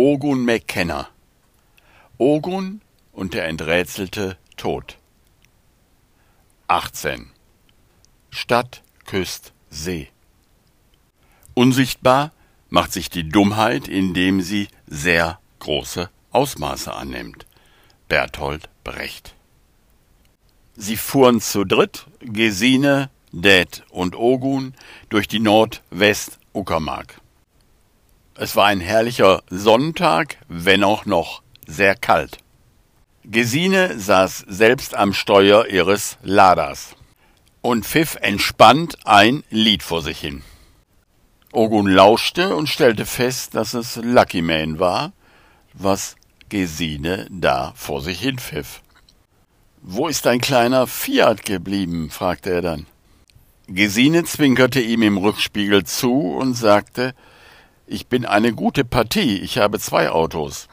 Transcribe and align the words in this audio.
Ogun 0.00 0.44
McKenna. 0.44 1.08
Ogun 2.18 2.82
und 3.10 3.34
der 3.34 3.48
enträtselte 3.48 4.36
Tod 4.56 4.96
18 6.68 7.32
Stadt 8.30 8.84
küsst 9.06 9.52
See. 9.70 10.08
Unsichtbar 11.54 12.30
macht 12.68 12.92
sich 12.92 13.10
die 13.10 13.28
Dummheit, 13.28 13.88
indem 13.88 14.40
sie 14.40 14.68
sehr 14.86 15.40
große 15.58 16.08
Ausmaße 16.30 16.94
annimmt. 16.94 17.46
Bertolt 18.06 18.70
Brecht. 18.84 19.34
Sie 20.76 20.96
fuhren 20.96 21.40
zu 21.40 21.64
dritt, 21.64 22.06
Gesine, 22.20 23.10
Dät 23.32 23.82
und 23.90 24.14
Ogun, 24.14 24.74
durch 25.08 25.26
die 25.26 25.40
Nordwest-Uckermark. 25.40 27.20
Es 28.40 28.54
war 28.54 28.66
ein 28.66 28.80
herrlicher 28.80 29.42
Sonntag, 29.50 30.36
wenn 30.46 30.84
auch 30.84 31.06
noch 31.06 31.42
sehr 31.66 31.96
kalt. 31.96 32.38
Gesine 33.24 33.98
saß 33.98 34.44
selbst 34.46 34.94
am 34.94 35.12
Steuer 35.12 35.66
ihres 35.66 36.18
Laders 36.22 36.94
und 37.62 37.84
pfiff 37.84 38.16
entspannt 38.20 38.96
ein 39.04 39.42
Lied 39.50 39.82
vor 39.82 40.02
sich 40.02 40.20
hin. 40.20 40.44
Ogun 41.50 41.88
lauschte 41.88 42.54
und 42.54 42.68
stellte 42.68 43.06
fest, 43.06 43.56
dass 43.56 43.74
es 43.74 43.96
Lucky 43.96 44.40
Man 44.40 44.78
war, 44.78 45.12
was 45.74 46.14
Gesine 46.48 47.26
da 47.32 47.72
vor 47.74 48.02
sich 48.02 48.20
hin 48.20 48.38
pfiff. 48.38 48.82
Wo 49.82 50.06
ist 50.06 50.26
dein 50.26 50.40
kleiner 50.40 50.86
Fiat 50.86 51.44
geblieben? 51.44 52.08
fragte 52.08 52.50
er 52.50 52.62
dann. 52.62 52.86
Gesine 53.66 54.22
zwinkerte 54.22 54.80
ihm 54.80 55.02
im 55.02 55.16
Rückspiegel 55.16 55.82
zu 55.82 56.36
und 56.36 56.54
sagte, 56.54 57.16
ich 57.88 58.06
bin 58.06 58.26
eine 58.26 58.52
gute 58.52 58.84
Partie, 58.84 59.38
ich 59.38 59.58
habe 59.58 59.78
zwei 59.80 60.10
Autos. 60.10 60.68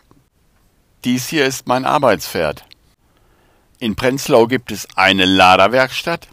Dies 1.04 1.28
hier 1.28 1.46
ist 1.46 1.68
mein 1.68 1.86
Arbeitspferd. 1.86 2.66
In 3.80 3.96
Prenzlau 3.96 4.48
gibt 4.48 4.72
es 4.72 4.88
eine 4.96 5.26
Laderwerkstatt 5.26 6.28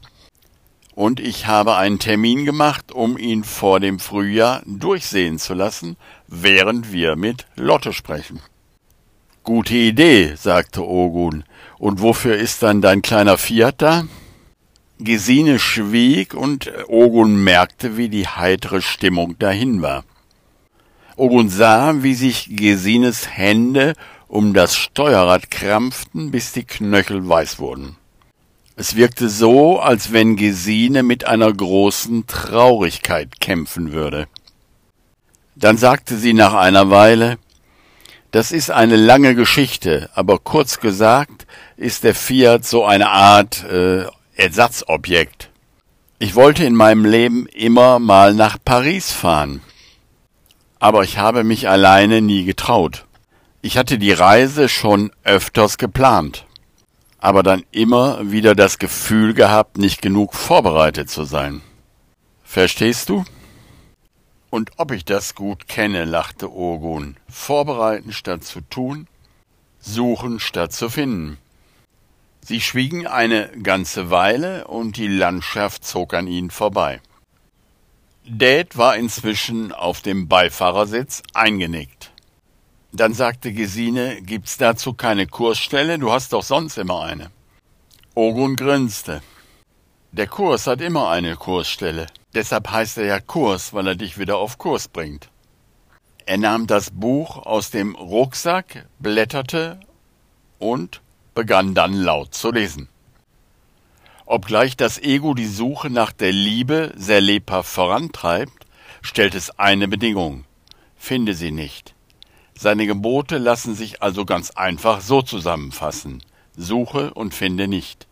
und 0.94 1.20
ich 1.20 1.46
habe 1.46 1.76
einen 1.76 1.98
Termin 1.98 2.44
gemacht, 2.44 2.92
um 2.92 3.16
ihn 3.16 3.44
vor 3.44 3.80
dem 3.80 3.98
Frühjahr 3.98 4.62
durchsehen 4.66 5.38
zu 5.38 5.54
lassen, 5.54 5.96
während 6.26 6.92
wir 6.92 7.16
mit 7.16 7.46
Lotte 7.56 7.92
sprechen. 7.92 8.40
Gute 9.44 9.74
Idee, 9.74 10.34
sagte 10.36 10.86
Ogun. 10.86 11.44
Und 11.78 12.00
wofür 12.00 12.36
ist 12.36 12.62
dann 12.62 12.80
dein 12.80 13.02
kleiner 13.02 13.38
Fiat 13.38 13.82
da? 13.82 14.04
Gesine 14.98 15.58
schwieg 15.58 16.34
und 16.34 16.70
Ogun 16.86 17.42
merkte, 17.42 17.96
wie 17.96 18.08
die 18.08 18.28
heitere 18.28 18.80
Stimmung 18.80 19.36
dahin 19.38 19.82
war. 19.82 20.04
Ogun 21.16 21.48
sah, 21.48 22.02
wie 22.02 22.14
sich 22.14 22.56
Gesines 22.56 23.28
Hände 23.28 23.94
um 24.28 24.54
das 24.54 24.74
Steuerrad 24.76 25.50
krampften, 25.50 26.30
bis 26.30 26.52
die 26.52 26.64
Knöchel 26.64 27.28
weiß 27.28 27.58
wurden. 27.58 27.96
Es 28.76 28.96
wirkte 28.96 29.28
so, 29.28 29.78
als 29.78 30.12
wenn 30.12 30.36
Gesine 30.36 31.02
mit 31.02 31.26
einer 31.26 31.52
großen 31.52 32.26
Traurigkeit 32.26 33.40
kämpfen 33.40 33.92
würde. 33.92 34.26
Dann 35.54 35.76
sagte 35.76 36.16
sie 36.16 36.32
nach 36.32 36.54
einer 36.54 36.88
Weile 36.88 37.36
Das 38.30 38.50
ist 38.50 38.70
eine 38.70 38.96
lange 38.96 39.34
Geschichte, 39.34 40.08
aber 40.14 40.38
kurz 40.38 40.80
gesagt 40.80 41.46
ist 41.76 42.02
der 42.02 42.14
Fiat 42.14 42.64
so 42.64 42.86
eine 42.86 43.10
Art 43.10 43.62
äh, 43.64 44.06
Ersatzobjekt. 44.34 45.50
Ich 46.18 46.34
wollte 46.34 46.64
in 46.64 46.74
meinem 46.74 47.04
Leben 47.04 47.46
immer 47.48 47.98
mal 47.98 48.32
nach 48.32 48.56
Paris 48.64 49.12
fahren 49.12 49.60
aber 50.82 51.04
ich 51.04 51.16
habe 51.16 51.44
mich 51.44 51.68
alleine 51.68 52.20
nie 52.20 52.44
getraut. 52.44 53.06
Ich 53.60 53.78
hatte 53.78 54.00
die 54.00 54.10
Reise 54.10 54.68
schon 54.68 55.12
öfters 55.22 55.78
geplant, 55.78 56.44
aber 57.18 57.44
dann 57.44 57.62
immer 57.70 58.32
wieder 58.32 58.56
das 58.56 58.80
Gefühl 58.80 59.32
gehabt, 59.32 59.78
nicht 59.78 60.02
genug 60.02 60.34
vorbereitet 60.34 61.08
zu 61.08 61.22
sein. 61.22 61.62
Verstehst 62.42 63.10
du? 63.10 63.24
Und 64.50 64.72
ob 64.76 64.90
ich 64.90 65.04
das 65.04 65.36
gut 65.36 65.68
kenne, 65.68 66.04
lachte 66.04 66.52
Ogun. 66.52 67.16
Vorbereiten 67.28 68.12
statt 68.12 68.42
zu 68.42 68.60
tun, 68.62 69.06
suchen 69.78 70.40
statt 70.40 70.72
zu 70.72 70.88
finden. 70.90 71.38
Sie 72.44 72.60
schwiegen 72.60 73.06
eine 73.06 73.50
ganze 73.62 74.10
Weile 74.10 74.66
und 74.66 74.96
die 74.96 75.06
Landschaft 75.06 75.84
zog 75.84 76.12
an 76.12 76.26
ihnen 76.26 76.50
vorbei. 76.50 77.00
Dad 78.24 78.76
war 78.76 78.96
inzwischen 78.96 79.72
auf 79.72 80.00
dem 80.00 80.28
Beifahrersitz 80.28 81.22
eingenickt. 81.34 82.12
Dann 82.92 83.14
sagte 83.14 83.52
Gesine, 83.52 84.22
gibt's 84.22 84.58
dazu 84.58 84.92
keine 84.92 85.26
Kursstelle? 85.26 85.98
Du 85.98 86.12
hast 86.12 86.32
doch 86.32 86.44
sonst 86.44 86.78
immer 86.78 87.02
eine. 87.02 87.32
Ogun 88.14 88.54
grinste. 88.54 89.22
Der 90.12 90.28
Kurs 90.28 90.68
hat 90.68 90.80
immer 90.80 91.08
eine 91.08 91.34
Kursstelle. 91.34 92.06
Deshalb 92.32 92.70
heißt 92.70 92.98
er 92.98 93.06
ja 93.06 93.18
Kurs, 93.18 93.72
weil 93.72 93.88
er 93.88 93.96
dich 93.96 94.18
wieder 94.18 94.36
auf 94.36 94.56
Kurs 94.56 94.86
bringt. 94.86 95.28
Er 96.24 96.38
nahm 96.38 96.68
das 96.68 96.90
Buch 96.92 97.38
aus 97.38 97.70
dem 97.70 97.96
Rucksack, 97.96 98.86
blätterte 99.00 99.80
und 100.60 101.00
begann 101.34 101.74
dann 101.74 101.94
laut 101.94 102.34
zu 102.34 102.52
lesen. 102.52 102.88
Obgleich 104.26 104.76
das 104.76 104.98
Ego 104.98 105.34
die 105.34 105.46
Suche 105.46 105.90
nach 105.90 106.12
der 106.12 106.32
Liebe 106.32 106.92
sehr 106.96 107.20
lebhaft 107.20 107.70
vorantreibt, 107.70 108.66
stellt 109.02 109.34
es 109.34 109.58
eine 109.58 109.88
Bedingung. 109.88 110.44
Finde 110.96 111.34
sie 111.34 111.50
nicht. 111.50 111.94
Seine 112.56 112.86
Gebote 112.86 113.38
lassen 113.38 113.74
sich 113.74 114.02
also 114.02 114.24
ganz 114.24 114.52
einfach 114.52 115.00
so 115.00 115.22
zusammenfassen. 115.22 116.22
Suche 116.56 117.12
und 117.14 117.34
finde 117.34 117.66
nicht. 117.66 118.06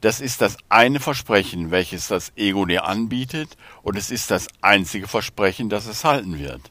Das 0.00 0.20
ist 0.20 0.40
das 0.40 0.56
eine 0.68 1.00
Versprechen, 1.00 1.70
welches 1.70 2.08
das 2.08 2.32
Ego 2.36 2.64
dir 2.66 2.84
anbietet, 2.84 3.56
und 3.82 3.96
es 3.96 4.10
ist 4.10 4.30
das 4.30 4.48
einzige 4.60 5.08
Versprechen, 5.08 5.68
das 5.68 5.86
es 5.86 6.04
halten 6.04 6.38
wird. 6.38 6.70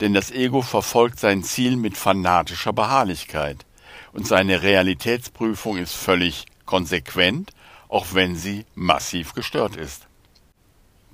Denn 0.00 0.14
das 0.14 0.30
Ego 0.30 0.62
verfolgt 0.62 1.18
sein 1.18 1.42
Ziel 1.42 1.76
mit 1.76 1.96
fanatischer 1.96 2.72
Beharrlichkeit, 2.72 3.64
und 4.12 4.26
seine 4.26 4.62
Realitätsprüfung 4.62 5.76
ist 5.76 5.94
völlig 5.94 6.46
konsequent 6.66 7.52
auch 7.88 8.06
wenn 8.12 8.36
sie 8.36 8.64
massiv 8.74 9.34
gestört 9.34 9.76
ist. 9.76 10.06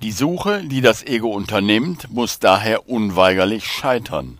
Die 0.01 0.11
Suche, 0.11 0.63
die 0.63 0.81
das 0.81 1.03
Ego 1.03 1.29
unternimmt, 1.29 2.11
muss 2.11 2.39
daher 2.39 2.89
unweigerlich 2.89 3.65
scheitern. 3.65 4.39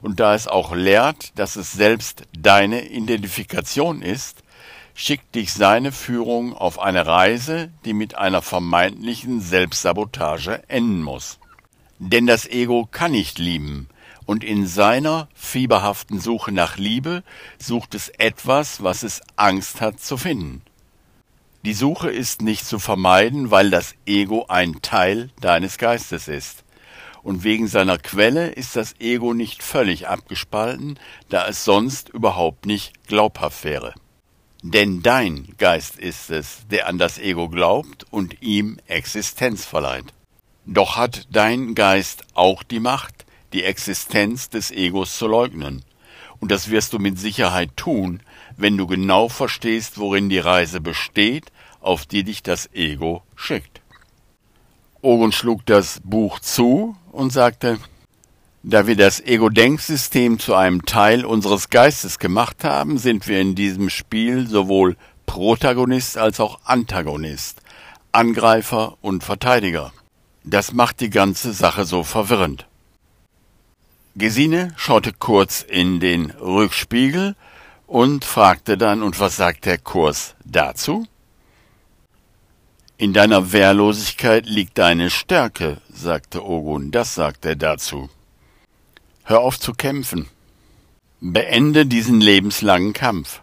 Und 0.00 0.20
da 0.20 0.34
es 0.34 0.46
auch 0.46 0.74
lehrt, 0.74 1.38
dass 1.38 1.56
es 1.56 1.72
selbst 1.72 2.22
deine 2.38 2.88
Identifikation 2.88 4.02
ist, 4.02 4.42
schickt 4.94 5.34
dich 5.34 5.52
seine 5.52 5.92
Führung 5.92 6.54
auf 6.54 6.78
eine 6.78 7.06
Reise, 7.06 7.70
die 7.84 7.92
mit 7.92 8.16
einer 8.16 8.42
vermeintlichen 8.42 9.40
Selbstsabotage 9.40 10.62
enden 10.68 11.02
muss. 11.02 11.38
Denn 11.98 12.26
das 12.26 12.46
Ego 12.46 12.88
kann 12.90 13.12
nicht 13.12 13.38
lieben, 13.38 13.88
und 14.24 14.42
in 14.42 14.66
seiner 14.66 15.28
fieberhaften 15.34 16.20
Suche 16.20 16.52
nach 16.52 16.76
Liebe 16.78 17.22
sucht 17.58 17.94
es 17.94 18.08
etwas, 18.08 18.82
was 18.82 19.02
es 19.02 19.20
Angst 19.36 19.80
hat 19.80 20.00
zu 20.00 20.16
finden. 20.16 20.62
Die 21.66 21.74
Suche 21.74 22.10
ist 22.10 22.42
nicht 22.42 22.64
zu 22.64 22.78
vermeiden, 22.78 23.50
weil 23.50 23.70
das 23.70 23.96
Ego 24.06 24.46
ein 24.46 24.82
Teil 24.82 25.30
deines 25.40 25.78
Geistes 25.78 26.28
ist. 26.28 26.62
Und 27.24 27.42
wegen 27.42 27.66
seiner 27.66 27.98
Quelle 27.98 28.50
ist 28.50 28.76
das 28.76 28.94
Ego 29.00 29.34
nicht 29.34 29.64
völlig 29.64 30.06
abgespalten, 30.06 30.96
da 31.28 31.48
es 31.48 31.64
sonst 31.64 32.08
überhaupt 32.08 32.66
nicht 32.66 33.08
glaubhaft 33.08 33.64
wäre. 33.64 33.94
Denn 34.62 35.02
dein 35.02 35.54
Geist 35.58 35.98
ist 35.98 36.30
es, 36.30 36.68
der 36.70 36.86
an 36.86 36.98
das 36.98 37.18
Ego 37.18 37.48
glaubt 37.48 38.06
und 38.12 38.42
ihm 38.42 38.78
Existenz 38.86 39.66
verleiht. 39.66 40.14
Doch 40.66 40.96
hat 40.96 41.26
dein 41.32 41.74
Geist 41.74 42.26
auch 42.34 42.62
die 42.62 42.78
Macht, 42.78 43.26
die 43.52 43.64
Existenz 43.64 44.50
des 44.50 44.70
Egos 44.70 45.18
zu 45.18 45.26
leugnen. 45.26 45.84
Und 46.38 46.52
das 46.52 46.70
wirst 46.70 46.92
du 46.92 47.00
mit 47.00 47.18
Sicherheit 47.18 47.76
tun, 47.76 48.20
wenn 48.56 48.76
du 48.76 48.86
genau 48.86 49.28
verstehst, 49.28 49.98
worin 49.98 50.28
die 50.28 50.38
Reise 50.38 50.80
besteht 50.80 51.50
auf 51.86 52.04
die 52.04 52.24
dich 52.24 52.42
das 52.42 52.68
Ego 52.74 53.22
schickt. 53.36 53.80
Ogun 55.02 55.32
schlug 55.32 55.64
das 55.66 56.00
Buch 56.02 56.40
zu 56.40 56.96
und 57.12 57.32
sagte, 57.32 57.78
da 58.64 58.88
wir 58.88 58.96
das 58.96 59.20
Ego-Denksystem 59.20 60.40
zu 60.40 60.54
einem 60.54 60.84
Teil 60.84 61.24
unseres 61.24 61.70
Geistes 61.70 62.18
gemacht 62.18 62.64
haben, 62.64 62.98
sind 62.98 63.28
wir 63.28 63.40
in 63.40 63.54
diesem 63.54 63.90
Spiel 63.90 64.48
sowohl 64.48 64.96
Protagonist 65.26 66.18
als 66.18 66.40
auch 66.40 66.58
Antagonist, 66.64 67.60
Angreifer 68.10 68.96
und 69.00 69.22
Verteidiger. 69.22 69.92
Das 70.42 70.72
macht 70.72 71.00
die 71.00 71.10
ganze 71.10 71.52
Sache 71.52 71.84
so 71.84 72.02
verwirrend. 72.02 72.66
Gesine 74.16 74.72
schaute 74.76 75.12
kurz 75.12 75.62
in 75.62 76.00
den 76.00 76.30
Rückspiegel 76.30 77.36
und 77.86 78.24
fragte 78.24 78.76
dann, 78.76 79.02
und 79.02 79.20
was 79.20 79.36
sagt 79.36 79.66
der 79.66 79.78
Kurs 79.78 80.34
dazu? 80.44 81.06
In 82.98 83.12
deiner 83.12 83.52
Wehrlosigkeit 83.52 84.46
liegt 84.46 84.78
deine 84.78 85.10
Stärke, 85.10 85.82
sagte 85.92 86.42
Ogun, 86.42 86.90
das 86.90 87.14
sagt 87.14 87.44
er 87.44 87.54
dazu. 87.54 88.08
Hör 89.24 89.40
auf 89.40 89.60
zu 89.60 89.74
kämpfen. 89.74 90.28
Beende 91.20 91.84
diesen 91.84 92.22
lebenslangen 92.22 92.94
Kampf. 92.94 93.42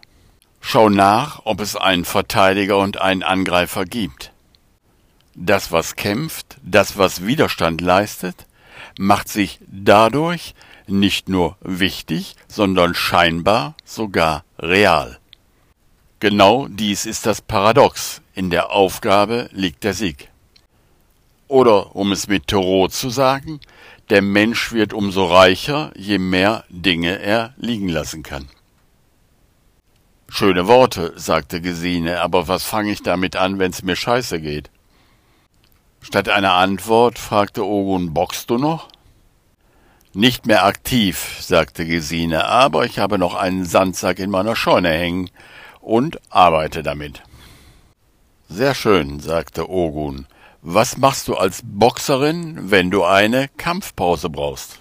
Schau 0.59 0.89
nach, 0.89 1.41
ob 1.43 1.61
es 1.61 1.75
einen 1.75 2.03
Verteidiger 2.03 2.79
und 2.79 2.99
einen 2.99 3.21
Angreifer 3.21 3.85
gibt. 3.85 4.31
Das, 5.35 5.71
was 5.71 5.95
kämpft, 5.95 6.57
das, 6.63 6.97
was 6.97 7.23
Widerstand 7.23 7.79
leistet, 7.79 8.47
macht 8.97 9.29
sich 9.29 9.59
dadurch 9.67 10.55
nicht 10.87 11.29
nur 11.29 11.57
wichtig, 11.61 12.35
sondern 12.47 12.95
scheinbar 12.95 13.75
sogar 13.85 14.45
real. 14.57 15.19
Genau 16.23 16.69
dies 16.69 17.05
ist 17.05 17.25
das 17.25 17.41
Paradox. 17.41 18.21
In 18.33 18.49
der 18.49 18.71
Aufgabe 18.71 19.49
liegt 19.51 19.83
der 19.83 19.93
Sieg. 19.93 20.29
Oder, 21.49 21.97
um 21.97 22.13
es 22.13 22.29
mit 22.29 22.47
Thoreau 22.47 22.87
zu 22.87 23.09
sagen, 23.09 23.59
der 24.09 24.21
Mensch 24.21 24.71
wird 24.71 24.93
umso 24.93 25.25
reicher, 25.25 25.91
je 25.97 26.19
mehr 26.19 26.63
Dinge 26.69 27.19
er 27.19 27.53
liegen 27.57 27.89
lassen 27.89 28.23
kann. 28.23 28.47
Schöne 30.29 30.65
Worte, 30.65 31.11
sagte 31.17 31.59
Gesine, 31.59 32.21
aber 32.21 32.47
was 32.47 32.63
fange 32.63 32.93
ich 32.93 33.03
damit 33.03 33.35
an, 33.35 33.59
wenn's 33.59 33.83
mir 33.83 33.97
scheiße 33.97 34.39
geht? 34.39 34.71
Statt 35.99 36.29
einer 36.29 36.53
Antwort 36.53 37.19
fragte 37.19 37.65
Ogun, 37.65 38.13
boxst 38.13 38.49
du 38.49 38.57
noch? 38.57 38.87
Nicht 40.13 40.45
mehr 40.45 40.63
aktiv, 40.63 41.35
sagte 41.41 41.85
Gesine, 41.85 42.45
aber 42.45 42.85
ich 42.85 42.97
habe 42.97 43.17
noch 43.17 43.35
einen 43.35 43.65
Sandsack 43.65 44.19
in 44.19 44.29
meiner 44.29 44.55
Scheune 44.55 44.91
hängen 44.91 45.29
und 45.83 46.19
arbeite 46.29 46.81
damit. 46.81 47.21
Sehr 48.49 48.73
schön, 48.73 49.19
sagte 49.19 49.69
Ogun. 49.69 50.27
Was 50.61 50.97
machst 50.97 51.27
du 51.27 51.35
als 51.35 51.61
Boxerin, 51.63 52.71
wenn 52.71 52.89
du 52.89 53.03
eine 53.03 53.49
Kampfpause 53.57 54.29
brauchst? 54.29 54.79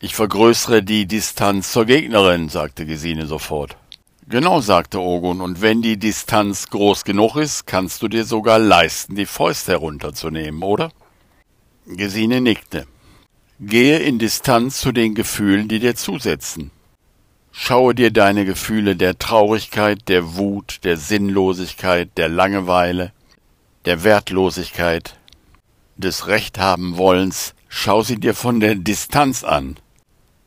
Ich 0.00 0.14
vergrößere 0.14 0.82
die 0.82 1.06
Distanz 1.06 1.72
zur 1.72 1.84
Gegnerin, 1.84 2.48
sagte 2.48 2.86
Gesine 2.86 3.26
sofort. 3.26 3.76
Genau, 4.26 4.60
sagte 4.60 5.00
Ogun, 5.00 5.40
und 5.40 5.60
wenn 5.60 5.82
die 5.82 5.98
Distanz 5.98 6.70
groß 6.70 7.04
genug 7.04 7.36
ist, 7.36 7.66
kannst 7.66 8.00
du 8.00 8.08
dir 8.08 8.24
sogar 8.24 8.58
leisten, 8.58 9.16
die 9.16 9.26
Fäuste 9.26 9.72
herunterzunehmen, 9.72 10.62
oder? 10.62 10.92
Gesine 11.84 12.40
nickte. 12.40 12.86
Gehe 13.58 13.98
in 13.98 14.18
Distanz 14.18 14.80
zu 14.80 14.92
den 14.92 15.14
Gefühlen, 15.14 15.68
die 15.68 15.80
dir 15.80 15.96
zusetzen. 15.96 16.70
Schaue 17.52 17.94
dir 17.94 18.10
deine 18.10 18.44
Gefühle 18.44 18.96
der 18.96 19.18
Traurigkeit, 19.18 20.08
der 20.08 20.36
Wut, 20.36 20.80
der 20.84 20.96
Sinnlosigkeit, 20.96 22.10
der 22.16 22.28
Langeweile, 22.28 23.12
der 23.84 24.04
Wertlosigkeit, 24.04 25.16
des 25.96 26.26
Rechthabenwollens, 26.26 27.54
schau 27.68 28.02
sie 28.02 28.18
dir 28.18 28.34
von 28.34 28.60
der 28.60 28.74
Distanz 28.74 29.44
an. 29.44 29.76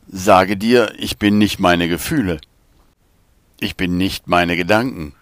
Sage 0.08 0.58
dir, 0.58 0.94
ich 0.98 1.18
bin 1.18 1.38
nicht 1.38 1.60
meine 1.60 1.88
Gefühle. 1.88 2.40
Ich 3.60 3.78
bin 3.78 3.98
nicht 3.98 4.28
meine 4.28 4.58
Gedanken. 4.58 5.14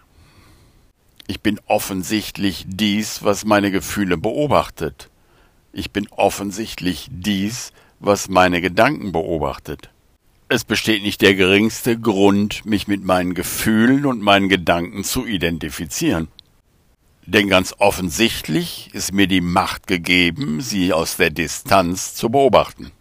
Ich 1.27 1.41
bin 1.41 1.59
offensichtlich 1.65 2.65
dies, 2.67 3.23
was 3.23 3.45
meine 3.45 3.71
Gefühle 3.71 4.17
beobachtet. 4.17 5.09
Ich 5.73 5.91
bin 5.91 6.07
offensichtlich 6.09 7.07
dies, 7.11 7.71
was 7.99 8.27
meine 8.27 8.61
Gedanken 8.61 9.11
beobachtet. 9.11 9.90
Es 10.53 10.65
besteht 10.65 11.01
nicht 11.01 11.21
der 11.21 11.33
geringste 11.33 11.97
Grund, 11.97 12.65
mich 12.65 12.85
mit 12.85 13.05
meinen 13.05 13.35
Gefühlen 13.35 14.05
und 14.05 14.21
meinen 14.21 14.49
Gedanken 14.49 15.05
zu 15.05 15.25
identifizieren. 15.25 16.27
Denn 17.25 17.47
ganz 17.47 17.73
offensichtlich 17.77 18.89
ist 18.91 19.13
mir 19.13 19.27
die 19.27 19.39
Macht 19.39 19.87
gegeben, 19.87 20.59
sie 20.59 20.91
aus 20.91 21.15
der 21.15 21.29
Distanz 21.29 22.15
zu 22.15 22.29
beobachten. 22.29 22.91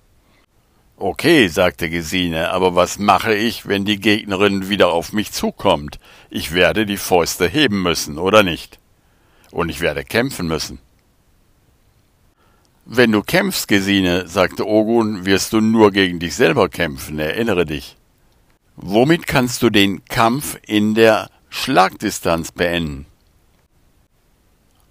Okay, 0.97 1.49
sagte 1.49 1.91
Gesine, 1.91 2.53
aber 2.53 2.77
was 2.77 3.01
mache 3.01 3.35
ich, 3.35 3.67
wenn 3.67 3.85
die 3.85 3.99
Gegnerin 3.99 4.69
wieder 4.69 4.93
auf 4.93 5.13
mich 5.13 5.33
zukommt? 5.33 5.99
Ich 6.31 6.53
werde 6.53 6.87
die 6.87 6.99
Fäuste 6.99 7.49
heben 7.49 7.83
müssen, 7.83 8.19
oder 8.19 8.45
nicht? 8.45 8.79
Und 9.51 9.71
ich 9.71 9.81
werde 9.81 10.05
kämpfen 10.05 10.47
müssen. 10.47 10.79
Wenn 12.93 13.13
du 13.13 13.23
kämpfst, 13.23 13.69
Gesine, 13.69 14.27
sagte 14.27 14.67
Ogun, 14.67 15.25
wirst 15.25 15.53
du 15.53 15.61
nur 15.61 15.93
gegen 15.93 16.19
dich 16.19 16.35
selber 16.35 16.69
kämpfen, 16.69 17.21
erinnere 17.21 17.65
dich. 17.65 17.97
Womit 18.75 19.29
kannst 19.29 19.63
du 19.63 19.71
den 19.71 20.05
Kampf 20.07 20.59
in 20.67 20.97
der 20.97 21.31
Schlagdistanz 21.51 22.51
beenden? 22.51 23.07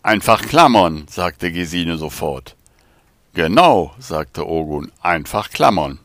Einfach 0.01 0.43
klammern, 0.43 1.07
sagte 1.09 1.51
Gesine 1.51 1.97
sofort. 1.97 2.55
Genau, 3.33 3.93
sagte 3.99 4.47
Ogun, 4.47 4.93
einfach 5.01 5.49
klammern. 5.49 5.99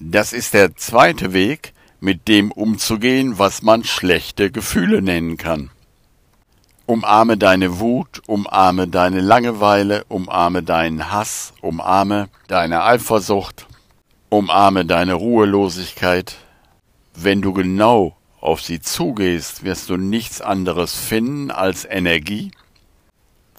Das 0.00 0.32
ist 0.32 0.54
der 0.54 0.74
zweite 0.74 1.32
Weg, 1.34 1.72
mit 2.00 2.26
dem 2.26 2.50
umzugehen, 2.50 3.38
was 3.38 3.62
man 3.62 3.84
schlechte 3.84 4.50
Gefühle 4.50 5.02
nennen 5.02 5.36
kann. 5.36 5.70
Umarme 6.88 7.36
deine 7.36 7.80
Wut, 7.80 8.22
umarme 8.26 8.88
deine 8.88 9.20
Langeweile, 9.20 10.06
umarme 10.08 10.62
deinen 10.62 11.12
Hass, 11.12 11.52
umarme 11.60 12.30
deine 12.46 12.82
Eifersucht, 12.82 13.66
umarme 14.30 14.86
deine 14.86 15.12
Ruhelosigkeit. 15.12 16.36
Wenn 17.14 17.42
du 17.42 17.52
genau 17.52 18.16
auf 18.40 18.62
sie 18.62 18.80
zugehst, 18.80 19.64
wirst 19.64 19.90
du 19.90 19.98
nichts 19.98 20.40
anderes 20.40 20.94
finden 20.94 21.50
als 21.50 21.84
Energie, 21.84 22.52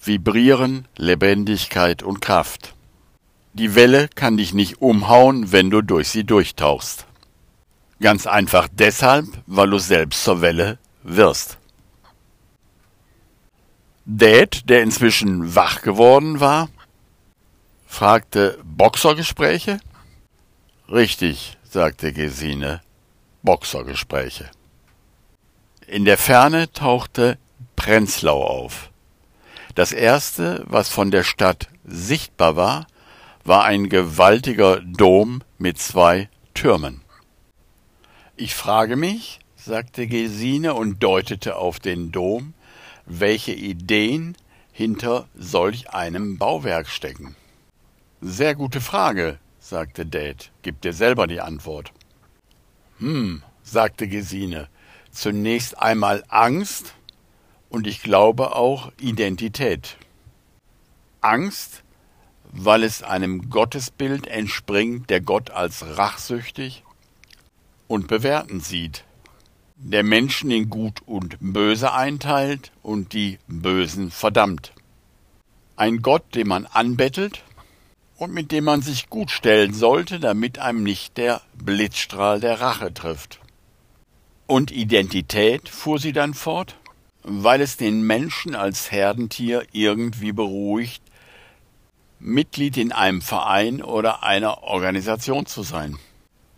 Vibrieren, 0.02 0.88
Lebendigkeit 0.96 2.02
und 2.02 2.20
Kraft. 2.20 2.74
Die 3.52 3.76
Welle 3.76 4.08
kann 4.12 4.38
dich 4.38 4.54
nicht 4.54 4.82
umhauen, 4.82 5.52
wenn 5.52 5.70
du 5.70 5.82
durch 5.82 6.08
sie 6.08 6.24
durchtauchst. 6.24 7.06
Ganz 8.00 8.26
einfach 8.26 8.66
deshalb, 8.72 9.26
weil 9.46 9.70
du 9.70 9.78
selbst 9.78 10.24
zur 10.24 10.40
Welle 10.40 10.80
wirst. 11.04 11.59
Dad, 14.06 14.68
der 14.68 14.82
inzwischen 14.82 15.54
wach 15.54 15.82
geworden 15.82 16.40
war, 16.40 16.68
fragte 17.86 18.58
Boxergespräche? 18.64 19.80
Richtig, 20.88 21.58
sagte 21.62 22.12
Gesine, 22.12 22.80
Boxergespräche. 23.42 24.50
In 25.86 26.04
der 26.04 26.18
Ferne 26.18 26.72
tauchte 26.72 27.38
Prenzlau 27.76 28.42
auf. 28.42 28.90
Das 29.74 29.92
erste, 29.92 30.64
was 30.66 30.88
von 30.88 31.10
der 31.10 31.24
Stadt 31.24 31.68
sichtbar 31.84 32.56
war, 32.56 32.86
war 33.44 33.64
ein 33.64 33.88
gewaltiger 33.88 34.80
Dom 34.80 35.42
mit 35.58 35.78
zwei 35.78 36.28
Türmen. 36.54 37.02
Ich 38.36 38.54
frage 38.54 38.96
mich, 38.96 39.40
sagte 39.56 40.06
Gesine 40.06 40.74
und 40.74 41.02
deutete 41.02 41.56
auf 41.56 41.78
den 41.78 42.12
Dom, 42.12 42.54
welche 43.10 43.52
Ideen 43.52 44.36
hinter 44.72 45.28
solch 45.34 45.90
einem 45.90 46.38
Bauwerk 46.38 46.88
stecken? 46.88 47.34
Sehr 48.20 48.54
gute 48.54 48.80
Frage, 48.80 49.38
sagte 49.58 50.06
Dad. 50.06 50.52
Gib 50.62 50.80
dir 50.80 50.92
selber 50.92 51.26
die 51.26 51.40
Antwort. 51.40 51.92
Hm, 52.98 53.42
sagte 53.64 54.06
Gesine. 54.06 54.68
Zunächst 55.10 55.76
einmal 55.78 56.22
Angst 56.28 56.94
und 57.68 57.88
ich 57.88 58.02
glaube 58.02 58.54
auch 58.54 58.92
Identität. 59.00 59.96
Angst, 61.20 61.82
weil 62.52 62.84
es 62.84 63.02
einem 63.02 63.50
Gottesbild 63.50 64.28
entspringt, 64.28 65.10
der 65.10 65.20
Gott 65.20 65.50
als 65.50 65.96
rachsüchtig 65.96 66.84
und 67.88 68.06
bewertend 68.06 68.64
sieht 68.64 69.04
der 69.82 70.02
Menschen 70.02 70.50
in 70.50 70.68
Gut 70.68 71.00
und 71.06 71.38
Böse 71.40 71.92
einteilt 71.92 72.70
und 72.82 73.14
die 73.14 73.38
Bösen 73.48 74.10
verdammt. 74.10 74.72
Ein 75.76 76.02
Gott, 76.02 76.34
den 76.34 76.48
man 76.48 76.66
anbettelt 76.66 77.42
und 78.18 78.32
mit 78.34 78.52
dem 78.52 78.64
man 78.64 78.82
sich 78.82 79.08
gut 79.08 79.30
stellen 79.30 79.72
sollte, 79.72 80.20
damit 80.20 80.58
einem 80.58 80.82
nicht 80.82 81.16
der 81.16 81.40
Blitzstrahl 81.54 82.40
der 82.40 82.60
Rache 82.60 82.92
trifft. 82.92 83.40
Und 84.46 84.70
Identität, 84.70 85.70
fuhr 85.70 85.98
sie 85.98 86.12
dann 86.12 86.34
fort, 86.34 86.76
weil 87.22 87.62
es 87.62 87.78
den 87.78 88.02
Menschen 88.02 88.54
als 88.54 88.90
Herdentier 88.90 89.64
irgendwie 89.72 90.32
beruhigt, 90.32 91.02
Mitglied 92.18 92.76
in 92.76 92.92
einem 92.92 93.22
Verein 93.22 93.82
oder 93.82 94.22
einer 94.22 94.62
Organisation 94.62 95.46
zu 95.46 95.62
sein. 95.62 95.96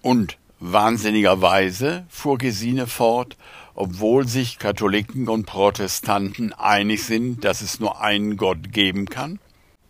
Und 0.01 0.39
Wahnsinnigerweise, 0.65 2.07
fuhr 2.09 2.39
Gesine 2.39 2.87
fort, 2.87 3.37
obwohl 3.75 4.29
sich 4.29 4.61
Katholiken 4.61 5.29
und 5.29 5.45
Protestanten 5.45 6.53
einig 6.53 7.03
sind, 7.03 7.45
dass 7.45 7.63
es 7.63 7.81
nur 7.81 8.01
einen 8.01 8.37
Gott 8.37 8.73
geben 8.73 9.07
kann, 9.07 9.41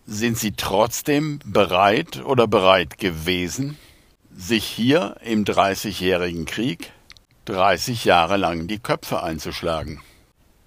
sind 0.07 0.39
sie 0.39 0.53
trotzdem 0.53 1.41
bereit 1.45 2.25
oder 2.25 2.47
bereit 2.47 2.97
gewesen, 2.97 3.77
sich 4.35 4.65
hier 4.65 5.17
im 5.23 5.45
Dreißigjährigen 5.45 6.47
Krieg 6.47 6.91
30 7.45 8.07
Jahre 8.07 8.39
lang 8.39 8.67
die 8.67 8.79
Köpfe 8.79 9.23
einzuschlagen. 9.23 10.01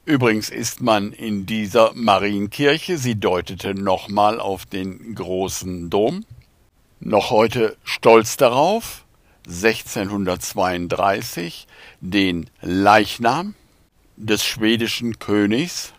Übrigens 0.05 0.49
ist 0.49 0.81
man 0.81 1.13
in 1.13 1.47
dieser 1.47 1.93
Marienkirche, 1.95 2.99
sie 2.99 3.19
deutete 3.19 3.73
nochmal 3.73 4.39
auf 4.39 4.67
den 4.67 5.15
großen 5.15 5.89
Dom, 5.89 6.25
noch 6.99 7.31
heute 7.31 7.75
stolz 7.83 8.37
darauf, 8.37 9.04
1632 9.47 11.67
den 12.01 12.49
Leichnam 12.61 13.55
des 14.17 14.43
schwedischen 14.43 15.19
Königs 15.19 15.93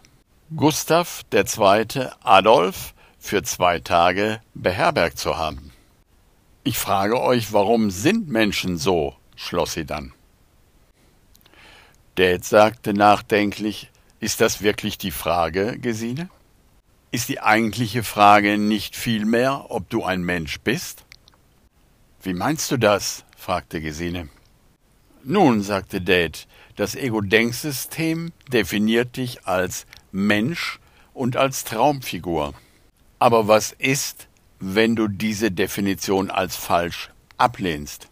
Gustav 0.54 1.24
II. 1.32 2.08
Adolf 2.22 2.94
für 3.18 3.42
zwei 3.42 3.80
Tage 3.80 4.40
beherbergt 4.54 5.18
zu 5.18 5.36
haben. 5.36 5.72
Ich 6.62 6.78
frage 6.78 7.20
euch, 7.20 7.52
warum 7.52 7.90
sind 7.90 8.28
Menschen 8.28 8.78
so? 8.78 9.16
schloss 9.34 9.74
sie 9.74 9.84
dann. 9.84 10.14
Dad 12.14 12.44
sagte 12.44 12.94
nachdenklich, 12.94 13.90
ist 14.20 14.40
das 14.40 14.62
wirklich 14.62 14.96
die 14.96 15.10
Frage, 15.10 15.78
Gesine? 15.78 16.30
Ist 17.10 17.28
die 17.28 17.40
eigentliche 17.40 18.02
Frage 18.02 18.56
nicht 18.56 18.96
vielmehr, 18.96 19.66
ob 19.68 19.90
du 19.90 20.04
ein 20.04 20.22
Mensch 20.22 20.60
bist? 20.60 21.04
Wie 22.22 22.32
meinst 22.32 22.70
du 22.70 22.78
das? 22.78 23.25
Fragte 23.36 23.80
Gesine. 23.80 24.28
Nun, 25.22 25.62
sagte 25.62 26.00
Dad, 26.00 26.46
das 26.76 26.94
Ego-Denksystem 26.94 28.32
definiert 28.52 29.16
dich 29.16 29.46
als 29.46 29.86
Mensch 30.12 30.78
und 31.14 31.36
als 31.36 31.64
Traumfigur. 31.64 32.54
Aber 33.18 33.48
was 33.48 33.72
ist, 33.72 34.28
wenn 34.60 34.96
du 34.96 35.08
diese 35.08 35.50
Definition 35.50 36.30
als 36.30 36.56
falsch 36.56 37.10
ablehnst? 37.38 38.08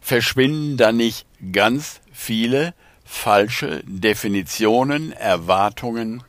Verschwinden 0.00 0.76
da 0.76 0.92
nicht 0.92 1.26
ganz 1.52 2.00
viele 2.12 2.74
falsche 3.04 3.82
Definitionen, 3.84 5.12
Erwartungen, 5.12 6.22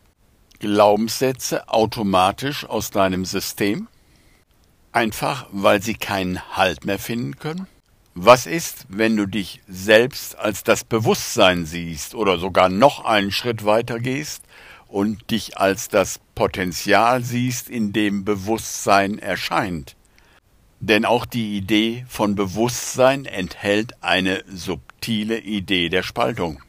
Glaubenssätze 0.60 1.70
automatisch 1.70 2.66
aus 2.66 2.92
deinem 2.92 3.26
System? 3.26 3.88
Einfach 4.92 5.48
weil 5.52 5.82
sie 5.82 5.94
keinen 5.96 6.42
Halt 6.58 6.86
mehr 6.86 7.00
finden 7.00 7.38
können? 7.38 7.68
Was 8.20 8.48
ist, 8.48 8.88
wenn 8.90 9.16
du 9.16 9.28
dich 9.28 9.62
selbst 9.68 10.40
als 10.40 10.64
das 10.64 10.84
Bewusstsein 10.84 11.68
siehst 11.68 12.16
oder 12.16 12.40
sogar 12.40 12.68
noch 12.68 13.06
einen 13.06 13.32
Schritt 13.32 13.64
weiter 13.64 14.00
gehst 14.00 14.42
und 14.88 15.30
dich 15.30 15.60
als 15.60 15.88
das 15.88 16.20
Potenzial 16.34 17.24
siehst, 17.24 17.70
in 17.70 17.94
dem 17.94 18.26
Bewusstsein 18.26 19.20
erscheint? 19.20 19.96
Denn 20.80 21.06
auch 21.06 21.28
die 21.28 21.58
Idee 21.58 22.08
von 22.10 22.34
Bewusstsein 22.34 23.26
enthält 23.26 23.94
eine 24.02 24.44
subtile 24.52 25.38
Idee 25.38 25.90
der 25.90 26.02
Spaltung. 26.02 26.64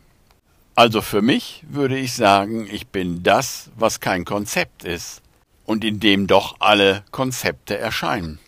Also 0.74 1.00
für 1.00 1.22
mich 1.22 1.64
würde 1.66 1.96
ich 1.96 2.12
sagen, 2.12 2.68
ich 2.70 2.88
bin 2.88 3.22
das, 3.22 3.70
was 3.74 4.00
kein 4.00 4.26
Konzept 4.26 4.84
ist 4.84 5.22
und 5.64 5.82
in 5.82 5.98
dem 5.98 6.26
doch 6.26 6.56
alle 6.58 7.04
Konzepte 7.10 7.78
erscheinen. 7.78 8.38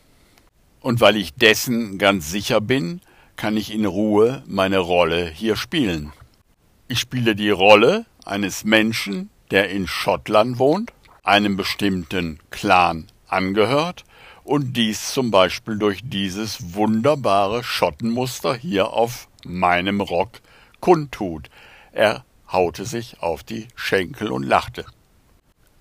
Und 0.81 1.01
weil 1.01 1.17
ich 1.17 1.35
dessen 1.35 1.99
ganz 1.99 2.31
sicher 2.31 2.61
bin, 2.61 3.01
kann 3.37 3.57
ich 3.57 3.73
in 3.73 3.85
Ruhe 3.85 4.43
meine 4.47 4.79
Rolle 4.79 5.29
hier 5.29 5.57
spielen. 5.57 6.13
Ich 6.89 6.99
spiele 6.99 7.37
die 7.37 7.51
Rolle 7.51 8.07
eines 8.25 8.65
Menschen, 8.65 9.31
der 9.51 9.71
in 9.71 9.87
Schottland 9.87 10.59
wohnt, 10.59 10.93
einem 11.23 11.57
bestimmten 11.57 12.39
Clan 12.51 13.07
angehört 13.29 14.05
und 14.45 14.77
dies 14.77 15.13
zum 15.13 15.31
Beispiel 15.31 15.79
durch 15.79 16.01
dieses 16.03 16.75
wunderbare 16.75 17.63
Schottenmuster 17.63 18.55
hier 18.55 18.93
auf 18.93 19.29
meinem 19.45 20.01
Rock 20.01 20.41
kundtut. 20.81 21.51
Er 21.93 22.25
haute 22.51 22.85
sich 22.85 23.23
auf 23.23 23.43
die 23.43 23.69
Schenkel 23.77 24.33
und 24.33 24.43
lachte. 24.43 24.85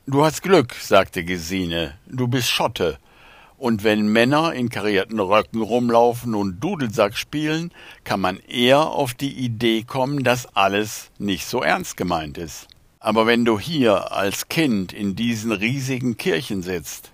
Du 0.06 0.24
hast 0.24 0.41
Glück, 0.41 0.74
sagte 0.74 1.24
Gesine, 1.24 1.98
du 2.08 2.27
bist 2.27 2.50
Schotte, 2.50 3.00
und 3.59 3.83
wenn 3.83 4.07
Männer 4.07 4.53
in 4.53 4.69
karierten 4.69 5.19
Röcken 5.19 5.61
rumlaufen 5.61 6.33
und 6.33 6.61
Dudelsack 6.61 7.17
spielen, 7.17 7.71
kann 8.05 8.21
man 8.21 8.37
eher 8.37 8.87
auf 8.87 9.13
die 9.13 9.33
Idee 9.33 9.83
kommen, 9.83 10.23
dass 10.23 10.55
alles 10.55 11.11
nicht 11.17 11.45
so 11.45 11.61
ernst 11.61 11.97
gemeint 11.97 12.37
ist. 12.37 12.67
Aber 12.99 13.27
wenn 13.27 13.43
du 13.45 13.59
hier 13.59 14.13
als 14.13 14.47
Kind 14.47 14.93
in 14.93 15.15
diesen 15.15 15.51
riesigen 15.51 16.15
Kirchen 16.17 16.63
sitzt 16.63 17.11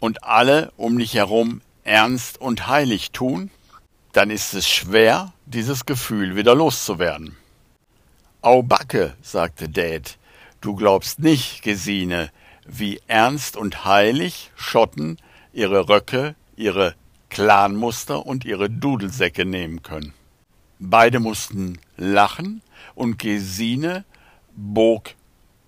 und 0.00 0.24
alle 0.24 0.72
um 0.76 0.98
dich 0.98 1.14
herum 1.14 1.60
ernst 1.84 2.40
und 2.40 2.66
heilig 2.68 3.12
tun, 3.12 3.50
dann 4.12 4.30
ist 4.30 4.54
es 4.54 4.66
schwer, 4.66 5.32
dieses 5.44 5.84
Gefühl 5.84 6.36
wieder 6.36 6.54
loszuwerden. 6.54 7.36
Au 8.40 8.62
Backe, 8.62 9.14
sagte 9.20 9.68
Dad, 9.68 10.16
du 10.62 10.74
glaubst 10.74 11.18
nicht, 11.18 11.62
Gesine, 11.62 12.30
wie 12.66 13.00
ernst 13.06 13.56
und 13.56 13.84
heilig 13.84 14.50
Schotten 14.56 15.18
ihre 15.56 15.88
Röcke, 15.88 16.34
ihre 16.56 16.94
Clanmuster 17.30 18.26
und 18.26 18.44
ihre 18.44 18.68
Dudelsäcke 18.68 19.44
nehmen 19.46 19.82
können. 19.82 20.12
Beide 20.78 21.18
mussten 21.18 21.78
lachen 21.96 22.62
und 22.94 23.18
Gesine 23.18 24.04
bog 24.54 25.14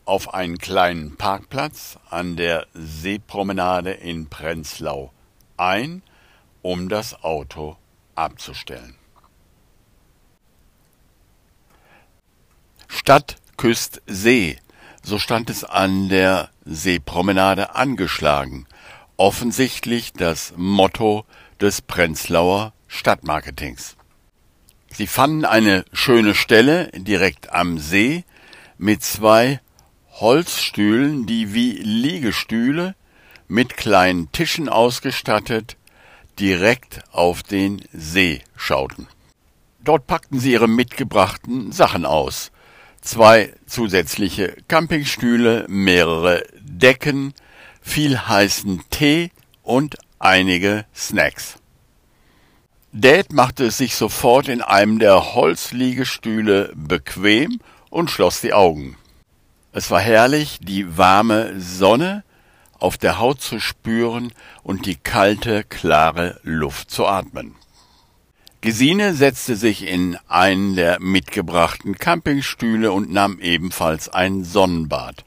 auf 0.05 0.35
einen 0.35 0.59
kleinen 0.59 1.17
Parkplatz 1.17 1.99
an 2.11 2.37
der 2.37 2.67
Seepromenade 2.75 3.93
in 3.93 4.29
Prenzlau 4.29 5.11
ein, 5.57 6.03
um 6.63 6.89
das 6.89 7.23
Auto 7.25 7.77
abzustellen. 8.15 8.95
Stadt 12.89 13.37
küsst 13.57 14.03
See, 14.07 14.59
so 15.03 15.19
stand 15.19 15.49
es 15.51 15.65
an 15.65 16.09
der 16.09 16.51
Seepromenade 16.65 17.75
angeschlagen, 17.75 18.67
offensichtlich 19.19 20.15
das 20.15 20.55
Motto 20.57 21.27
des 21.61 21.83
Prenzlauer 21.83 22.73
Stadtmarketings. 22.87 23.97
Sie 24.91 25.07
fanden 25.07 25.45
eine 25.45 25.85
schöne 25.93 26.35
Stelle 26.35 26.91
direkt 26.95 27.53
am 27.53 27.79
See 27.79 28.25
mit 28.79 29.03
zwei 29.03 29.61
Holzstühlen, 30.13 31.27
die 31.27 31.53
wie 31.53 31.73
Liegestühle 31.73 32.95
mit 33.49 33.77
kleinen 33.77 34.33
Tischen 34.33 34.69
ausgestattet 34.69 35.77
direkt 36.39 37.03
auf 37.11 37.43
den 37.43 37.83
See 37.93 38.41
schauten. 38.57 39.09
Dort 39.81 40.07
packten 40.07 40.39
sie 40.39 40.53
ihre 40.53 40.69
mitgebrachten 40.69 41.73
Sachen 41.73 42.07
aus. 42.07 42.53
Zwei 43.01 43.53
zusätzliche 43.67 44.57
Campingstühle, 44.69 45.67
mehrere 45.69 46.45
Decken, 46.61 47.35
viel 47.89 48.19
heißen 48.29 48.83
Tee 48.91 49.31
und 49.63 49.97
einige 50.19 50.85
Snacks. 50.95 51.57
Dad 52.93 53.33
machte 53.33 53.65
es 53.65 53.79
sich 53.79 53.97
sofort 53.97 54.49
in 54.49 54.61
einem 54.61 54.99
der 54.99 55.35
Holzliegestühle 55.35 56.73
bequem 56.75 57.61
und 57.91 58.11
schloss 58.11 58.41
die 58.43 58.53
Augen. 58.53 58.97
Es 59.73 59.91
war 59.91 60.01
herrlich, 60.01 60.59
die 60.61 60.99
warme 60.99 61.59
Sonne 61.59 62.25
auf 62.79 62.99
der 62.99 63.19
Haut 63.19 63.41
zu 63.41 63.59
spüren 63.59 64.33
und 64.63 64.87
die 64.87 64.97
kalte, 64.97 65.65
klare 65.65 66.39
Luft 66.43 66.91
zu 66.91 67.07
atmen. 67.07 67.57
Gesine 68.61 69.15
setzte 69.15 69.57
sich 69.57 69.87
in 69.87 70.19
einen 70.29 70.77
der 70.77 71.01
mitgebrachten 71.01 71.97
Campingstühle 71.97 72.93
und 72.93 73.11
nahm 73.11 73.39
ebenfalls 73.41 74.09
ein 74.09 74.45
Sonnenbad 74.45 75.25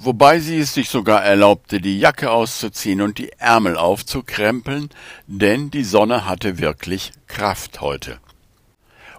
wobei 0.00 0.38
sie 0.38 0.58
es 0.58 0.74
sich 0.74 0.88
sogar 0.88 1.22
erlaubte, 1.24 1.80
die 1.80 1.98
Jacke 1.98 2.30
auszuziehen 2.30 3.00
und 3.00 3.18
die 3.18 3.32
Ärmel 3.38 3.76
aufzukrempeln, 3.76 4.90
denn 5.26 5.70
die 5.70 5.84
Sonne 5.84 6.26
hatte 6.26 6.58
wirklich 6.58 7.12
Kraft 7.26 7.80
heute. 7.80 8.18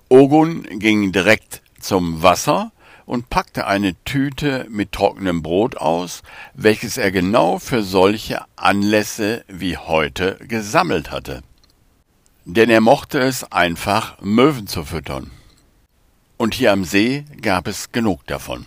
Ogun 0.08 0.64
ging 0.64 1.12
direkt 1.12 1.62
zum 1.80 2.24
Wasser 2.24 2.72
und 3.06 3.30
packte 3.30 3.68
eine 3.68 3.96
Tüte 4.06 4.68
mit 4.70 4.92
trockenem 4.92 5.42
Brot 5.42 5.78
aus, 5.78 6.22
welches 6.54 6.98
er 6.98 7.12
genau 7.12 7.60
für 7.60 7.84
solche 7.84 8.42
Anlässe 8.56 9.44
wie 9.48 9.78
heute 9.78 10.38
gesammelt 10.48 11.12
hatte. 11.12 11.42
Denn 12.46 12.70
er 12.70 12.82
mochte 12.82 13.20
es 13.20 13.52
einfach, 13.52 14.20
Möwen 14.22 14.68
zu 14.68 14.84
füttern. 14.84 15.32
Und 16.38 16.54
hier 16.54 16.72
am 16.72 16.86
See 16.86 17.26
gab 17.42 17.68
es 17.68 17.92
genug 17.92 18.26
davon. 18.28 18.66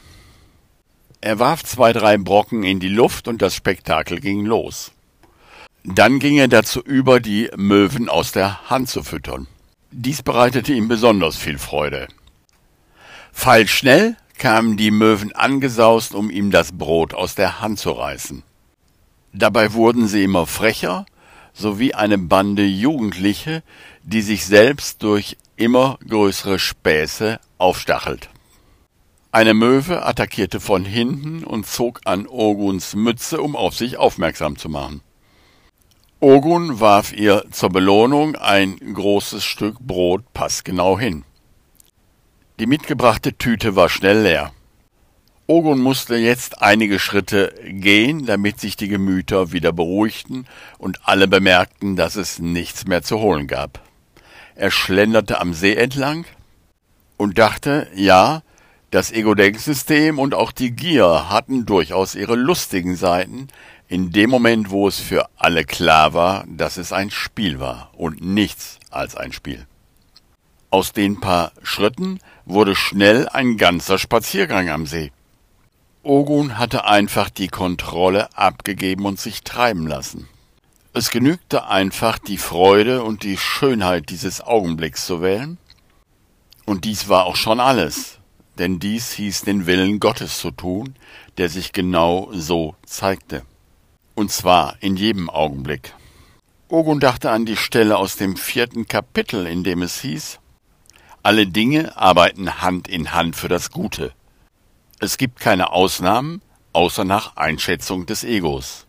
Er 1.24 1.38
warf 1.38 1.62
zwei, 1.62 1.92
drei 1.92 2.18
Brocken 2.18 2.64
in 2.64 2.80
die 2.80 2.88
Luft 2.88 3.28
und 3.28 3.42
das 3.42 3.54
Spektakel 3.54 4.18
ging 4.18 4.44
los. 4.44 4.90
Dann 5.84 6.18
ging 6.18 6.36
er 6.36 6.48
dazu 6.48 6.80
über, 6.80 7.20
die 7.20 7.48
Möwen 7.56 8.08
aus 8.08 8.32
der 8.32 8.68
Hand 8.68 8.88
zu 8.88 9.04
füttern. 9.04 9.46
Dies 9.92 10.24
bereitete 10.24 10.72
ihm 10.72 10.88
besonders 10.88 11.36
viel 11.36 11.58
Freude. 11.58 12.08
Pfeilschnell 13.32 14.16
kamen 14.36 14.76
die 14.76 14.90
Möwen 14.90 15.32
angesaust, 15.32 16.12
um 16.12 16.28
ihm 16.28 16.50
das 16.50 16.72
Brot 16.72 17.14
aus 17.14 17.36
der 17.36 17.60
Hand 17.60 17.78
zu 17.78 17.92
reißen. 17.92 18.42
Dabei 19.32 19.74
wurden 19.74 20.08
sie 20.08 20.24
immer 20.24 20.48
frecher, 20.48 21.06
sowie 21.54 21.94
eine 21.94 22.18
Bande 22.18 22.64
Jugendliche, 22.64 23.62
die 24.02 24.22
sich 24.22 24.44
selbst 24.44 25.04
durch 25.04 25.36
immer 25.54 26.00
größere 26.04 26.58
Späße 26.58 27.38
aufstachelt. 27.58 28.28
Eine 29.34 29.54
Möwe 29.54 30.04
attackierte 30.04 30.60
von 30.60 30.84
hinten 30.84 31.42
und 31.42 31.66
zog 31.66 32.02
an 32.04 32.26
Oguns 32.26 32.94
Mütze, 32.94 33.40
um 33.40 33.56
auf 33.56 33.74
sich 33.74 33.96
aufmerksam 33.96 34.58
zu 34.58 34.68
machen. 34.68 35.00
Ogun 36.20 36.80
warf 36.80 37.14
ihr 37.14 37.46
zur 37.50 37.70
Belohnung 37.70 38.36
ein 38.36 38.76
großes 38.76 39.42
Stück 39.42 39.80
Brot 39.80 40.34
passgenau 40.34 40.98
hin. 40.98 41.24
Die 42.60 42.66
mitgebrachte 42.66 43.32
Tüte 43.38 43.74
war 43.74 43.88
schnell 43.88 44.20
leer. 44.20 44.52
Ogun 45.46 45.80
musste 45.80 46.16
jetzt 46.16 46.60
einige 46.60 46.98
Schritte 46.98 47.54
gehen, 47.64 48.26
damit 48.26 48.60
sich 48.60 48.76
die 48.76 48.88
Gemüter 48.88 49.50
wieder 49.50 49.72
beruhigten 49.72 50.46
und 50.76 51.08
alle 51.08 51.26
bemerkten, 51.26 51.96
dass 51.96 52.16
es 52.16 52.38
nichts 52.38 52.86
mehr 52.86 53.02
zu 53.02 53.18
holen 53.18 53.46
gab. 53.46 53.80
Er 54.56 54.70
schlenderte 54.70 55.40
am 55.40 55.54
See 55.54 55.74
entlang 55.74 56.26
und 57.16 57.38
dachte, 57.38 57.88
ja, 57.94 58.42
das 58.92 59.10
Ego-Denksystem 59.10 60.18
und 60.18 60.34
auch 60.34 60.52
die 60.52 60.70
Gier 60.70 61.30
hatten 61.30 61.64
durchaus 61.64 62.14
ihre 62.14 62.36
lustigen 62.36 62.94
Seiten, 62.94 63.48
in 63.88 64.12
dem 64.12 64.28
Moment, 64.28 64.70
wo 64.70 64.86
es 64.86 65.00
für 65.00 65.28
alle 65.36 65.64
klar 65.64 66.12
war, 66.12 66.44
dass 66.46 66.76
es 66.76 66.92
ein 66.92 67.10
Spiel 67.10 67.58
war 67.58 67.90
und 67.96 68.22
nichts 68.22 68.78
als 68.90 69.16
ein 69.16 69.32
Spiel. 69.32 69.66
Aus 70.70 70.92
den 70.92 71.20
paar 71.20 71.52
Schritten 71.62 72.18
wurde 72.44 72.76
schnell 72.76 73.28
ein 73.30 73.56
ganzer 73.56 73.98
Spaziergang 73.98 74.68
am 74.68 74.86
See. 74.86 75.10
Ogun 76.02 76.58
hatte 76.58 76.84
einfach 76.84 77.30
die 77.30 77.48
Kontrolle 77.48 78.28
abgegeben 78.36 79.06
und 79.06 79.18
sich 79.18 79.42
treiben 79.42 79.86
lassen. 79.86 80.28
Es 80.92 81.10
genügte 81.10 81.66
einfach, 81.66 82.18
die 82.18 82.38
Freude 82.38 83.02
und 83.02 83.22
die 83.22 83.38
Schönheit 83.38 84.10
dieses 84.10 84.42
Augenblicks 84.42 85.06
zu 85.06 85.22
wählen. 85.22 85.56
Und 86.66 86.84
dies 86.84 87.08
war 87.08 87.24
auch 87.24 87.36
schon 87.36 87.58
alles, 87.60 88.18
denn 88.58 88.78
dies 88.78 89.12
hieß 89.12 89.42
den 89.42 89.66
Willen 89.66 90.00
Gottes 90.00 90.38
zu 90.38 90.50
tun, 90.50 90.94
der 91.38 91.48
sich 91.48 91.72
genau 91.72 92.30
so 92.32 92.74
zeigte. 92.84 93.42
Und 94.14 94.30
zwar 94.30 94.76
in 94.80 94.96
jedem 94.96 95.30
Augenblick. 95.30 95.94
Ogun 96.68 97.00
dachte 97.00 97.30
an 97.30 97.44
die 97.44 97.56
Stelle 97.56 97.96
aus 97.96 98.16
dem 98.16 98.36
vierten 98.36 98.86
Kapitel, 98.86 99.46
in 99.46 99.64
dem 99.64 99.82
es 99.82 100.00
hieß, 100.00 100.38
alle 101.22 101.46
Dinge 101.46 101.96
arbeiten 101.96 102.62
Hand 102.62 102.88
in 102.88 103.12
Hand 103.12 103.36
für 103.36 103.48
das 103.48 103.70
Gute. 103.70 104.12
Es 104.98 105.18
gibt 105.18 105.38
keine 105.38 105.72
Ausnahmen, 105.72 106.42
außer 106.72 107.04
nach 107.04 107.36
Einschätzung 107.36 108.06
des 108.06 108.24
Egos. 108.24 108.86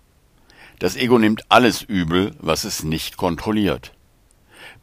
Das 0.80 0.96
Ego 0.96 1.20
nimmt 1.20 1.44
alles 1.50 1.82
übel, 1.82 2.36
was 2.40 2.64
es 2.64 2.84
nicht 2.84 3.18
kontrolliert. 3.18 3.94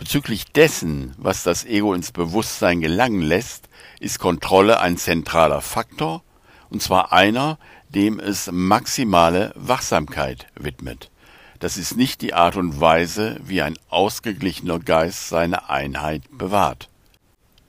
Bezüglich 0.00 0.47
dessen, 0.47 1.14
was 1.19 1.42
das 1.42 1.66
Ego 1.66 1.92
ins 1.92 2.11
Bewusstsein 2.11 2.80
gelangen 2.80 3.21
lässt, 3.21 3.69
ist 4.00 4.19
Kontrolle 4.19 4.80
ein 4.80 4.97
zentraler 4.97 5.61
Faktor, 5.61 6.23
und 6.71 6.83
zwar 6.83 7.12
einer, 7.12 7.59
dem 7.90 8.19
es 8.19 8.50
maximale 8.50 9.52
Wachsamkeit 9.57 10.47
widmet. 10.59 11.11
Das 11.59 11.76
ist 11.76 11.99
nicht 11.99 12.23
die 12.23 12.33
Art 12.33 12.57
und 12.57 12.80
Weise, 12.80 13.38
wie 13.45 13.61
ein 13.61 13.78
ausgeglichener 13.90 14.78
Geist 14.78 15.28
seine 15.28 15.69
Einheit 15.69 16.23
bewahrt. 16.30 16.88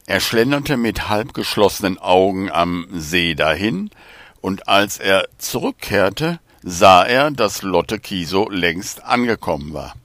Er 0.05 0.21
schlenderte 0.21 0.77
mit 0.77 1.09
halb 1.09 1.33
geschlossenen 1.33 1.97
Augen 1.97 2.49
am 2.49 2.87
See 2.93 3.35
dahin, 3.35 3.89
und 4.39 4.69
als 4.69 4.99
er 4.99 5.27
zurückkehrte, 5.37 6.39
sah 6.63 7.03
er, 7.03 7.29
dass 7.29 7.61
Lotte 7.61 7.99
Kiso 7.99 8.49
längst 8.49 9.03
angekommen 9.03 9.73
war. 9.73 9.95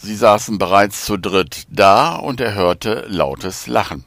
Sie 0.00 0.14
saßen 0.14 0.58
bereits 0.58 1.04
zu 1.04 1.16
dritt 1.16 1.64
da, 1.70 2.14
und 2.14 2.40
er 2.40 2.54
hörte 2.54 3.06
lautes 3.08 3.66
Lachen. 3.66 4.04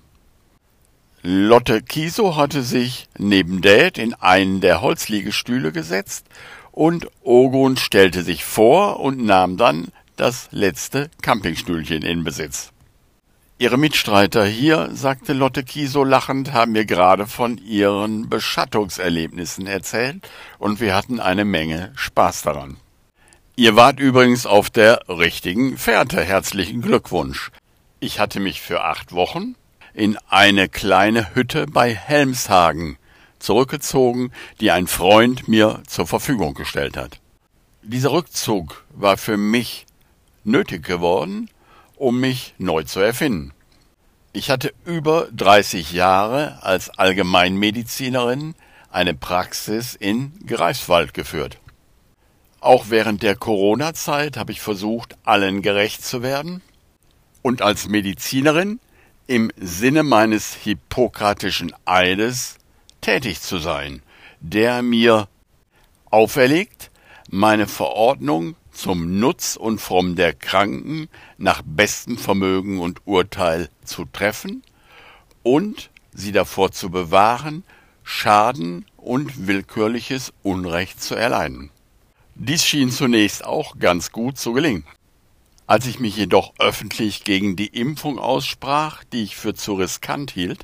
Lotte 1.21 1.81
Kiso 1.81 2.35
hatte 2.35 2.63
sich 2.63 3.07
neben 3.17 3.61
Dad 3.61 3.97
in 3.97 4.13
einen 4.13 4.61
der 4.61 4.81
Holzliegestühle 4.81 5.71
gesetzt, 5.71 6.25
und 6.71 7.07
Ogun 7.23 7.75
stellte 7.75 8.23
sich 8.23 8.45
vor 8.45 9.01
und 9.01 9.23
nahm 9.23 9.57
dann 9.57 9.89
das 10.15 10.47
letzte 10.51 11.09
Campingstühlchen 11.21 12.03
in 12.03 12.23
Besitz. 12.23 12.71
Ihre 13.57 13.77
Mitstreiter 13.77 14.45
hier, 14.45 14.89
sagte 14.93 15.33
Lotte 15.33 15.63
Kiso 15.63 16.03
lachend, 16.03 16.53
haben 16.53 16.71
mir 16.71 16.85
gerade 16.85 17.27
von 17.27 17.59
ihren 17.59 18.29
Beschattungserlebnissen 18.29 19.67
erzählt 19.67 20.27
und 20.57 20.79
wir 20.79 20.95
hatten 20.95 21.19
eine 21.19 21.45
Menge 21.45 21.91
Spaß 21.95 22.41
daran. 22.41 22.77
Ihr 23.57 23.75
wart 23.75 23.99
übrigens 23.99 24.45
auf 24.45 24.69
der 24.69 25.01
richtigen 25.09 25.77
Fährte. 25.77 26.23
Herzlichen 26.23 26.81
Glückwunsch. 26.81 27.51
Ich 27.99 28.17
hatte 28.17 28.39
mich 28.39 28.61
für 28.61 28.83
acht 28.85 29.11
Wochen 29.11 29.55
in 29.93 30.17
eine 30.29 30.69
kleine 30.69 31.35
Hütte 31.35 31.65
bei 31.67 31.93
Helmshagen 31.93 32.97
zurückgezogen, 33.39 34.31
die 34.61 34.71
ein 34.71 34.87
Freund 34.87 35.49
mir 35.49 35.83
zur 35.85 36.07
Verfügung 36.07 36.53
gestellt 36.53 36.95
hat. 36.95 37.19
Dieser 37.81 38.13
Rückzug 38.13 38.85
war 38.89 39.17
für 39.17 39.35
mich 39.35 39.85
nötig 40.45 40.85
geworden, 40.85 41.49
um 41.97 42.21
mich 42.21 42.53
neu 42.57 42.83
zu 42.83 43.01
erfinden. 43.01 43.51
Ich 44.31 44.49
hatte 44.49 44.73
über 44.85 45.27
30 45.33 45.91
Jahre 45.91 46.63
als 46.63 46.89
Allgemeinmedizinerin 46.89 48.55
eine 48.89 49.13
Praxis 49.13 49.93
in 49.93 50.31
Greifswald 50.47 51.13
geführt. 51.13 51.57
Auch 52.61 52.85
während 52.89 53.23
der 53.23 53.35
Corona-Zeit 53.35 54.37
habe 54.37 54.51
ich 54.51 54.61
versucht, 54.61 55.17
allen 55.23 55.63
gerecht 55.63 56.05
zu 56.05 56.21
werden 56.21 56.61
und 57.41 57.63
als 57.63 57.89
Medizinerin 57.89 58.79
im 59.25 59.51
Sinne 59.57 60.03
meines 60.03 60.53
hippokratischen 60.53 61.73
Eides 61.85 62.59
tätig 63.01 63.41
zu 63.41 63.57
sein, 63.57 64.03
der 64.41 64.83
mir 64.83 65.27
auferlegt, 66.11 66.91
meine 67.31 67.65
Verordnung 67.65 68.55
zum 68.71 69.19
Nutz 69.19 69.55
und 69.55 69.81
Fromm 69.81 70.15
der 70.15 70.33
Kranken 70.33 71.09
nach 71.39 71.63
bestem 71.65 72.15
Vermögen 72.15 72.79
und 72.79 73.01
Urteil 73.07 73.69
zu 73.83 74.05
treffen 74.05 74.61
und 75.41 75.89
sie 76.13 76.31
davor 76.31 76.71
zu 76.71 76.91
bewahren, 76.91 77.63
Schaden 78.03 78.85
und 78.97 79.47
willkürliches 79.47 80.31
Unrecht 80.43 81.01
zu 81.01 81.15
erleiden. 81.15 81.71
Dies 82.43 82.65
schien 82.65 82.89
zunächst 82.89 83.45
auch 83.45 83.77
ganz 83.77 84.11
gut 84.11 84.35
zu 84.35 84.53
gelingen. 84.53 84.83
Als 85.67 85.85
ich 85.85 85.99
mich 85.99 86.17
jedoch 86.17 86.53
öffentlich 86.57 87.23
gegen 87.23 87.55
die 87.55 87.67
Impfung 87.67 88.17
aussprach, 88.17 89.03
die 89.03 89.21
ich 89.21 89.35
für 89.35 89.53
zu 89.53 89.75
riskant 89.75 90.31
hielt, 90.31 90.63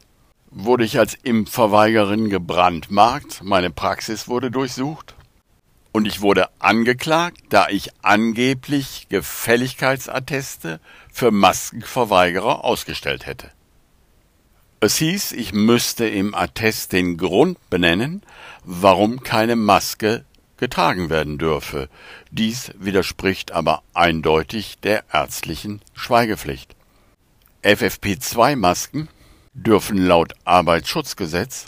wurde 0.50 0.86
ich 0.86 0.98
als 0.98 1.14
Impfverweigerin 1.14 2.32
gebrandmarkt, 2.32 3.44
meine 3.44 3.70
Praxis 3.70 4.28
wurde 4.28 4.50
durchsucht 4.50 5.14
und 5.92 6.08
ich 6.08 6.22
wurde 6.22 6.50
angeklagt, 6.58 7.42
da 7.50 7.68
ich 7.70 7.92
angeblich 8.02 9.06
Gefälligkeitsatteste 9.10 10.80
für 11.14 11.30
Maskenverweigerer 11.30 12.66
ausgestellt 12.66 13.28
hätte. 13.28 13.52
Es 14.80 14.98
hieß, 14.98 15.34
ich 15.34 15.54
müsste 15.54 16.08
im 16.08 16.34
Attest 16.34 16.92
den 16.92 17.18
Grund 17.18 17.60
benennen, 17.70 18.24
warum 18.64 19.22
keine 19.22 19.56
Maske 19.56 20.26
getragen 20.58 21.10
werden 21.10 21.38
dürfe. 21.38 21.90
Dies 22.32 22.72
widerspricht 22.78 23.52
aber 23.52 23.84
eindeutig 23.94 24.78
der 24.84 25.04
ärztlichen 25.12 25.82
Schweigepflicht. 25.94 26.76
FFP2-Masken 27.64 29.10
dürfen 29.54 29.98
laut 29.98 30.34
Arbeitsschutzgesetz 30.46 31.66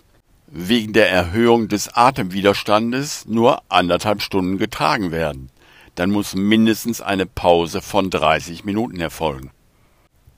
wegen 0.48 0.94
der 0.94 1.10
Erhöhung 1.10 1.68
des 1.68 1.94
Atemwiderstandes 1.94 3.26
nur 3.26 3.62
anderthalb 3.70 4.22
Stunden 4.22 4.58
getragen 4.58 5.12
werden. 5.12 5.50
Dann 5.96 6.12
muss 6.12 6.36
mindestens 6.36 7.02
eine 7.02 7.26
Pause 7.26 7.82
von 7.82 8.10
30 8.10 8.64
Minuten 8.66 9.00
erfolgen. 9.00 9.52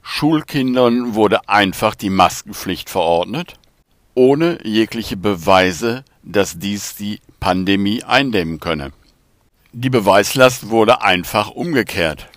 Schulkindern 0.01 1.13
wurde 1.13 1.47
einfach 1.47 1.95
die 1.95 2.09
Maskenpflicht 2.09 2.89
verordnet, 2.89 3.53
ohne 4.15 4.59
jegliche 4.65 5.15
Beweise, 5.15 6.03
dass 6.23 6.57
dies 6.57 6.95
die 6.95 7.21
Pandemie 7.41 8.03
eindämmen 8.03 8.59
könne. 8.59 8.91
Die 9.73 9.89
Beweislast 9.89 10.69
wurde 10.69 11.01
einfach 11.01 11.49
umgekehrt. 11.49 12.29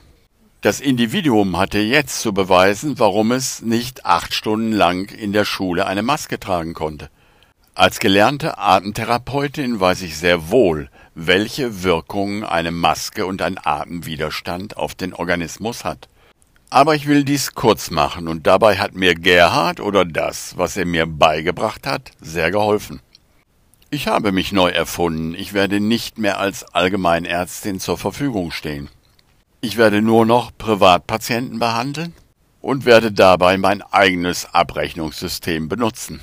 Das 0.62 0.80
Individuum 0.80 1.58
hatte 1.58 1.78
jetzt 1.78 2.22
zu 2.22 2.32
beweisen, 2.32 2.98
warum 2.98 3.30
es 3.30 3.60
nicht 3.60 4.06
acht 4.06 4.32
Stunden 4.32 4.72
lang 4.72 5.10
in 5.10 5.34
der 5.34 5.44
Schule 5.44 5.86
eine 5.86 6.02
Maske 6.02 6.40
tragen 6.40 6.72
konnte. 6.72 7.10
Als 7.74 7.98
gelernte 7.98 8.56
Atemtherapeutin 8.56 9.78
weiß 9.78 10.00
ich 10.00 10.16
sehr 10.16 10.48
wohl, 10.48 10.88
welche 11.14 11.82
Wirkungen 11.82 12.42
eine 12.42 12.70
Maske 12.70 13.26
und 13.26 13.42
ein 13.42 13.58
Atemwiderstand 13.62 14.78
auf 14.78 14.94
den 14.94 15.12
Organismus 15.12 15.84
hat. 15.84 16.08
Aber 16.70 16.94
ich 16.94 17.06
will 17.06 17.24
dies 17.24 17.52
kurz 17.52 17.90
machen 17.90 18.26
und 18.26 18.46
dabei 18.46 18.78
hat 18.78 18.94
mir 18.94 19.14
Gerhard 19.14 19.80
oder 19.80 20.06
das, 20.06 20.56
was 20.56 20.78
er 20.78 20.86
mir 20.86 21.04
beigebracht 21.06 21.86
hat, 21.86 22.12
sehr 22.22 22.50
geholfen. 22.50 23.02
Ich 23.94 24.08
habe 24.08 24.32
mich 24.32 24.50
neu 24.50 24.70
erfunden, 24.70 25.36
ich 25.36 25.52
werde 25.52 25.78
nicht 25.78 26.18
mehr 26.18 26.40
als 26.40 26.64
Allgemeinärztin 26.64 27.78
zur 27.78 27.96
Verfügung 27.96 28.50
stehen. 28.50 28.88
Ich 29.60 29.76
werde 29.76 30.02
nur 30.02 30.26
noch 30.26 30.50
Privatpatienten 30.58 31.60
behandeln 31.60 32.12
und 32.60 32.86
werde 32.86 33.12
dabei 33.12 33.56
mein 33.56 33.82
eigenes 33.82 34.52
Abrechnungssystem 34.52 35.68
benutzen. 35.68 36.18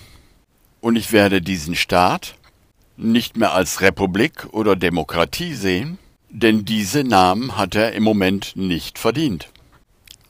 Und 0.81 0.97
ich 0.97 1.13
werde 1.13 1.41
diesen 1.41 1.75
Staat 1.75 2.35
nicht 2.97 3.37
mehr 3.37 3.53
als 3.53 3.79
Republik 3.79 4.47
oder 4.51 4.75
Demokratie 4.75 5.53
sehen, 5.53 5.97
denn 6.29 6.65
diese 6.65 7.05
Namen 7.05 7.55
hat 7.55 7.75
er 7.75 7.93
im 7.93 8.03
Moment 8.03 8.57
nicht 8.57 8.99
verdient. 8.99 9.49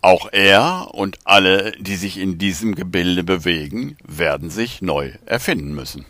Auch 0.02 0.32
er 0.32 0.90
und 0.94 1.18
alle, 1.24 1.72
die 1.80 1.96
sich 1.96 2.20
in 2.20 2.38
diesem 2.38 2.76
Gebilde 2.76 3.24
bewegen, 3.24 3.98
werden 4.08 4.52
sich 4.52 4.84
neu 4.84 5.14
erfinden 5.26 5.74
müssen. 5.74 6.06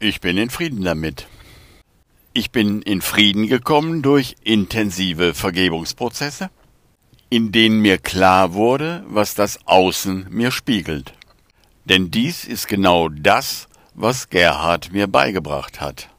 Ich 0.00 0.20
bin 0.20 0.38
in 0.38 0.48
Frieden 0.48 0.84
damit. 0.84 1.26
Ich 2.32 2.52
bin 2.52 2.82
in 2.82 3.02
Frieden 3.02 3.48
gekommen 3.48 4.00
durch 4.00 4.36
intensive 4.44 5.34
Vergebungsprozesse, 5.34 6.50
in 7.30 7.50
denen 7.50 7.80
mir 7.80 7.98
klar 7.98 8.54
wurde, 8.54 9.04
was 9.08 9.34
das 9.34 9.58
Außen 9.66 10.28
mir 10.30 10.52
spiegelt. 10.52 11.14
Denn 11.84 12.12
dies 12.12 12.44
ist 12.44 12.68
genau 12.68 13.08
das, 13.08 13.66
was 13.94 14.30
Gerhard 14.30 14.92
mir 14.92 15.08
beigebracht 15.08 15.80
hat. 15.80 16.10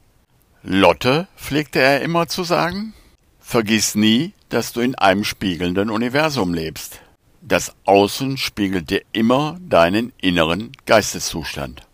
Lotte, 0.62 1.30
pflegte 1.38 1.80
er 1.80 2.02
immer 2.02 2.28
zu 2.28 2.44
sagen, 2.44 2.94
vergiss 3.40 3.96
nie, 3.96 4.34
dass 4.50 4.74
du 4.74 4.82
in 4.82 4.96
einem 4.96 5.24
spiegelnden 5.24 5.90
Universum 5.90 6.54
lebst. 6.54 7.00
Das 7.40 7.74
Außen 7.86 8.36
spiegelt 8.36 8.90
dir 8.90 9.04
immer 9.14 9.58
deinen 9.62 10.12
inneren 10.20 10.74
Geisteszustand. 10.86 11.89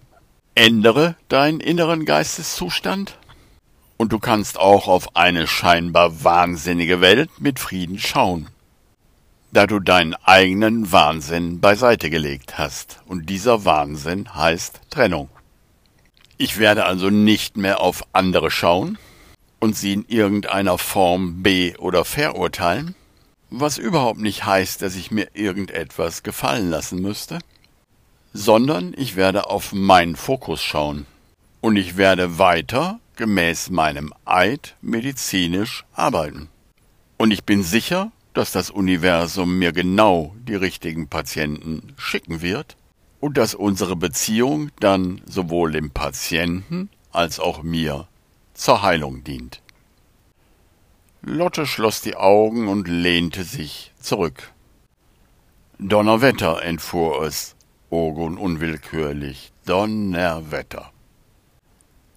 Ändere 0.58 1.18
deinen 1.28 1.60
inneren 1.60 2.06
Geisteszustand. 2.06 3.18
Und 3.98 4.14
du 4.14 4.20
kannst 4.20 4.58
auch 4.58 4.88
auf 4.88 5.14
eine 5.18 5.48
scheinbar 5.48 6.24
wahnsinnige 6.24 7.02
Welt 7.02 7.30
mit 7.40 7.60
Frieden 7.60 8.00
schauen, 8.00 8.48
da 9.52 9.68
du 9.68 9.82
deinen 9.82 10.14
eigenen 10.24 10.94
Wahnsinn 10.94 11.60
beiseite 11.60 12.10
gelegt 12.10 12.58
hast, 12.58 13.02
und 13.06 13.30
dieser 13.30 13.66
Wahnsinn 13.66 14.34
heißt 14.34 14.80
Trennung. 14.90 15.28
Ich 16.38 16.58
werde 16.58 16.86
also 16.86 17.10
nicht 17.10 17.58
mehr 17.58 17.82
auf 17.82 18.04
andere 18.14 18.50
schauen 18.50 18.98
und 19.60 19.76
sie 19.76 19.92
in 19.92 20.06
irgendeiner 20.08 20.78
Form 20.78 21.44
be- 21.44 21.76
oder 21.80 22.06
verurteilen, 22.06 22.96
was 23.50 23.78
überhaupt 23.78 24.20
nicht 24.22 24.46
heißt, 24.46 24.82
dass 24.82 24.96
ich 24.96 25.12
mir 25.12 25.28
irgendetwas 25.34 26.24
gefallen 26.24 26.70
lassen 26.70 27.02
müsste, 27.02 27.40
sondern 28.38 28.94
ich 28.98 29.16
werde 29.16 29.50
auf 29.50 29.72
meinen 29.72 30.18
Fokus 30.18 30.62
schauen 30.62 31.06
und 31.62 31.78
ich 31.78 31.96
werde 31.96 32.38
weiter 32.38 33.00
gemäß 33.16 33.70
meinem 33.70 34.14
Eid 34.26 34.76
medizinisch 34.82 35.86
arbeiten. 35.94 36.50
Und 37.18 37.32
ich 37.32 37.46
bin 37.46 37.64
sicher, 37.64 38.12
dass 38.34 38.52
das 38.52 38.70
Universum 38.70 39.58
mir 39.58 39.72
genau 39.72 40.36
die 40.38 40.56
richtigen 40.56 41.08
Patienten 41.08 41.94
schicken 41.96 42.42
wird, 42.42 42.76
und 43.22 43.38
dass 43.38 43.56
unsere 43.56 43.96
Beziehung 43.96 44.70
dann 44.80 45.22
sowohl 45.26 45.72
dem 45.72 45.90
Patienten 45.90 46.90
als 47.12 47.40
auch 47.40 47.64
mir 47.64 48.08
zur 48.54 48.84
Heilung 48.84 49.24
dient. 49.24 49.62
Lotte 51.24 51.66
schloss 51.66 52.02
die 52.02 52.18
Augen 52.18 52.68
und 52.68 52.88
lehnte 52.88 53.44
sich 53.44 53.94
zurück. 54.00 54.52
Donnerwetter, 55.80 56.62
entfuhr 56.62 57.24
es, 57.24 57.55
Ogun 57.96 58.38
unwillkürlich, 58.38 59.54
Donnerwetter. 59.66 60.92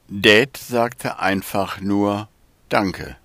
Dad 0.09 0.57
sagte 0.57 1.21
einfach 1.21 1.81
nur 1.81 2.29
Danke. 2.69 3.17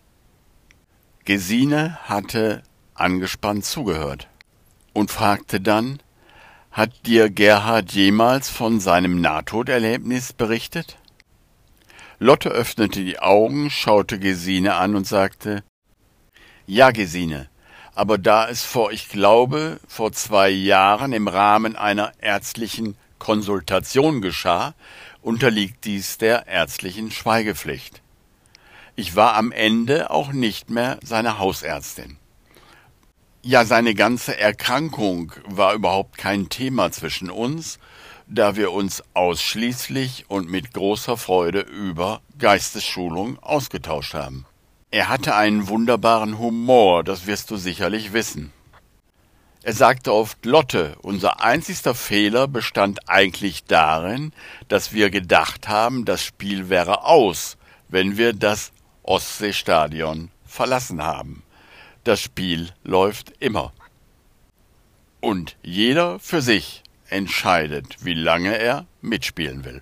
Gesine 1.26 1.98
hatte 2.04 2.62
angespannt 2.94 3.66
zugehört 3.66 4.28
und 4.94 5.10
fragte 5.10 5.62
dann, 5.62 6.00
hat 6.72 7.08
dir 7.08 7.32
Gerhard 7.32 7.92
jemals 7.92 8.50
von 8.50 8.80
seinem 8.80 9.20
Nahtoderlebnis 9.20 10.32
berichtet? 10.34 11.00
Lotte 12.20 12.50
öffnete 12.50 13.04
die 13.04 13.18
Augen, 13.18 13.72
schaute 13.72 14.20
Gesine 14.20 14.76
an 14.76 14.96
und 14.96 15.08
sagte 15.08 15.64
Ja, 16.68 16.92
Gesine, 16.92 17.50
aber 17.96 18.18
da 18.18 18.50
es 18.50 18.64
vor, 18.64 18.92
ich 18.92 19.10
glaube, 19.10 19.80
vor 19.88 20.12
zwei 20.12 20.50
Jahren 20.50 21.14
im 21.14 21.28
Rahmen 21.28 21.76
einer 21.76 22.12
ärztlichen 22.20 22.96
Konsultation 23.20 24.22
geschah, 24.22 24.74
unterliegt 25.22 25.86
dies 25.86 26.18
der 26.18 26.48
ärztlichen 26.48 27.12
Schweigepflicht. 27.12 28.02
Ich 28.96 29.16
war 29.16 29.36
am 29.36 29.52
Ende 29.52 30.12
auch 30.12 30.34
nicht 30.34 30.70
mehr 30.70 31.00
seine 31.04 31.40
Hausärztin. 31.40 32.18
Ja, 33.42 33.66
seine 33.66 33.94
ganze 33.96 34.40
Erkrankung 34.40 35.34
war 35.46 35.74
überhaupt 35.74 36.18
kein 36.18 36.50
Thema 36.50 36.92
zwischen 36.92 37.30
uns, 37.30 37.80
da 38.28 38.56
wir 38.56 38.72
uns 38.72 39.04
ausschließlich 39.14 40.26
und 40.30 40.50
mit 40.50 40.74
großer 40.74 41.18
Freude 41.18 41.62
über 41.62 42.22
Geistesschulung 42.38 43.38
ausgetauscht 43.40 44.14
haben. 44.14 44.46
Er 44.94 45.10
hatte 45.10 45.36
einen 45.36 45.70
wunderbaren 45.70 46.38
Humor, 46.38 47.04
das 47.04 47.26
wirst 47.26 47.50
du 47.50 47.58
sicherlich 47.58 48.14
wissen. 48.14 48.54
Er 49.64 49.74
sagte 49.74 50.14
oft 50.14 50.46
Lotte, 50.46 50.98
unser 51.02 51.42
einzigster 51.42 51.96
Fehler 51.96 52.48
bestand 52.48 53.10
eigentlich 53.10 53.64
darin, 53.64 54.34
dass 54.68 54.94
wir 54.94 55.10
gedacht 55.10 55.68
haben, 55.68 56.06
das 56.06 56.24
Spiel 56.24 56.70
wäre 56.70 57.06
aus, 57.06 57.58
wenn 57.88 58.18
wir 58.18 58.34
das 58.34 58.72
Ostseestadion 59.02 60.30
verlassen 60.46 61.02
haben. 61.02 61.42
Das 62.04 62.22
Spiel 62.22 62.70
läuft 62.84 63.34
immer. 63.40 63.74
Und 65.22 65.56
jeder 65.64 66.20
für 66.20 66.44
sich 66.44 66.84
entscheidet, 67.10 68.06
wie 68.06 68.14
lange 68.14 68.60
er 68.60 68.86
mitspielen 69.02 69.66
will. 69.66 69.80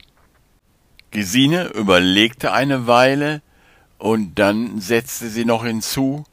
Gesine 1.12 1.66
überlegte 1.74 2.54
eine 2.54 2.88
Weile 2.88 3.42
und 4.02 4.40
dann 4.40 4.82
setzte 4.82 5.30
sie 5.30 5.46
noch 5.46 5.64
hinzu, 5.64 6.24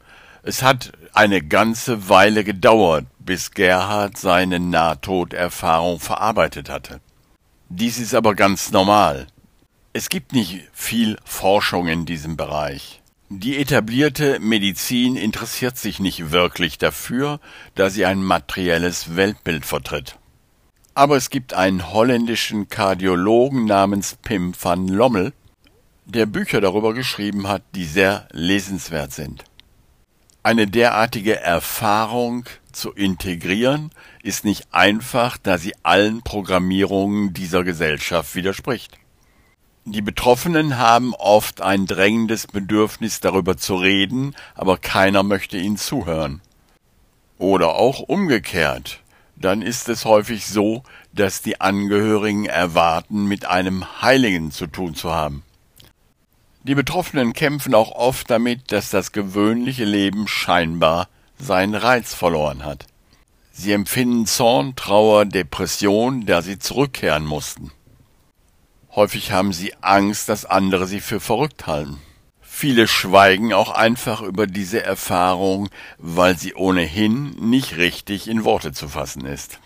es 0.41 0.63
hat 0.63 0.91
eine 1.13 1.43
ganze 1.43 2.09
Weile 2.09 2.43
gedauert, 2.43 3.05
bis 3.19 3.51
Gerhard 3.51 4.17
seine 4.17 4.59
Nahtoderfahrung 4.59 5.99
verarbeitet 5.99 6.67
hatte. 6.67 6.99
Dies 7.69 7.99
ist 7.99 8.15
aber 8.15 8.33
ganz 8.33 8.71
normal. 8.71 9.27
Es 9.93 10.09
gibt 10.09 10.33
nicht 10.33 10.67
viel 10.73 11.17
Forschung 11.23 11.87
in 11.87 12.07
diesem 12.07 12.37
Bereich. 12.37 13.01
Die 13.29 13.59
etablierte 13.59 14.39
Medizin 14.39 15.15
interessiert 15.15 15.77
sich 15.77 15.99
nicht 15.99 16.31
wirklich 16.31 16.79
dafür, 16.79 17.39
da 17.75 17.91
sie 17.91 18.05
ein 18.05 18.23
materielles 18.23 19.15
Weltbild 19.15 19.67
vertritt. 19.67 20.17
Aber 20.95 21.17
es 21.17 21.29
gibt 21.29 21.53
einen 21.53 21.93
holländischen 21.93 22.67
Kardiologen 22.67 23.65
namens 23.65 24.17
Pim 24.23 24.53
van 24.59 24.87
Lommel, 24.87 25.33
der 26.11 26.25
Bücher 26.25 26.59
darüber 26.59 26.93
geschrieben 26.93 27.47
hat, 27.47 27.61
die 27.75 27.85
sehr 27.85 28.27
lesenswert 28.31 29.13
sind. 29.13 29.43
Eine 30.41 30.67
derartige 30.67 31.39
Erfahrung 31.39 32.45
zu 32.71 32.91
integrieren 32.93 33.91
ist 34.23 34.45
nicht 34.45 34.67
einfach, 34.71 35.37
da 35.37 35.57
sie 35.57 35.73
allen 35.83 36.21
Programmierungen 36.23 37.33
dieser 37.33 37.63
Gesellschaft 37.63 38.35
widerspricht. 38.35 38.97
Die 39.85 40.01
Betroffenen 40.01 40.77
haben 40.77 41.13
oft 41.13 41.61
ein 41.61 41.85
drängendes 41.85 42.47
Bedürfnis 42.47 43.19
darüber 43.19 43.57
zu 43.57 43.75
reden, 43.75 44.35
aber 44.55 44.77
keiner 44.77 45.23
möchte 45.23 45.57
ihnen 45.57 45.77
zuhören. 45.77 46.41
Oder 47.37 47.75
auch 47.75 47.99
umgekehrt. 47.99 49.01
Dann 49.35 49.61
ist 49.61 49.87
es 49.89 50.05
häufig 50.05 50.45
so, 50.47 50.83
dass 51.13 51.41
die 51.41 51.61
Angehörigen 51.61 52.45
erwarten, 52.45 53.25
mit 53.25 53.45
einem 53.45 54.01
Heiligen 54.01 54.51
zu 54.51 54.67
tun 54.67 54.95
zu 54.95 55.11
haben. 55.11 55.43
Die 56.63 56.75
Betroffenen 56.75 57.33
kämpfen 57.33 57.73
auch 57.73 57.91
oft 57.91 58.29
damit, 58.29 58.71
dass 58.71 58.89
das 58.89 59.13
gewöhnliche 59.13 59.85
Leben 59.85 60.27
scheinbar 60.27 61.07
seinen 61.37 61.73
Reiz 61.73 62.13
verloren 62.13 62.65
hat. 62.65 62.85
Sie 63.51 63.71
empfinden 63.71 64.25
Zorn, 64.25 64.75
Trauer, 64.75 65.25
Depression, 65.25 66.25
da 66.25 66.41
sie 66.41 66.59
zurückkehren 66.59 67.25
mussten. 67.25 67.71
Häufig 68.93 69.31
haben 69.31 69.53
sie 69.53 69.73
Angst, 69.81 70.27
dass 70.27 70.45
andere 70.45 70.85
sie 70.85 70.99
für 70.99 71.19
verrückt 71.19 71.65
halten. 71.67 71.97
Viele 72.41 72.89
schweigen 72.89 73.53
auch 73.53 73.71
einfach 73.71 74.21
über 74.21 74.45
diese 74.45 74.83
Erfahrung, 74.83 75.69
weil 75.97 76.37
sie 76.37 76.55
ohnehin 76.55 77.31
nicht 77.39 77.77
richtig 77.77 78.27
in 78.27 78.43
Worte 78.43 78.73
zu 78.73 78.89
fassen 78.89 79.25
ist. 79.25 79.59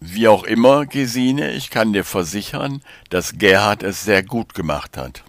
Wie 0.00 0.26
auch 0.26 0.42
immer, 0.42 0.86
Gesine, 0.86 1.52
ich 1.52 1.70
kann 1.70 1.92
dir 1.92 2.04
versichern, 2.04 2.82
dass 3.10 3.38
Gerhard 3.38 3.84
es 3.84 4.04
sehr 4.04 4.24
gut 4.24 4.54
gemacht 4.54 4.96
hat. 4.96 5.22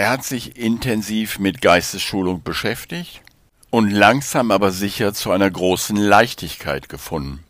Er 0.00 0.08
hat 0.08 0.24
sich 0.24 0.56
intensiv 0.56 1.38
mit 1.38 1.60
Geistesschulung 1.60 2.42
beschäftigt 2.42 3.20
und 3.68 3.90
langsam 3.90 4.50
aber 4.50 4.70
sicher 4.70 5.12
zu 5.12 5.30
einer 5.30 5.50
großen 5.50 5.94
Leichtigkeit 5.94 6.88
gefunden. 6.88 7.44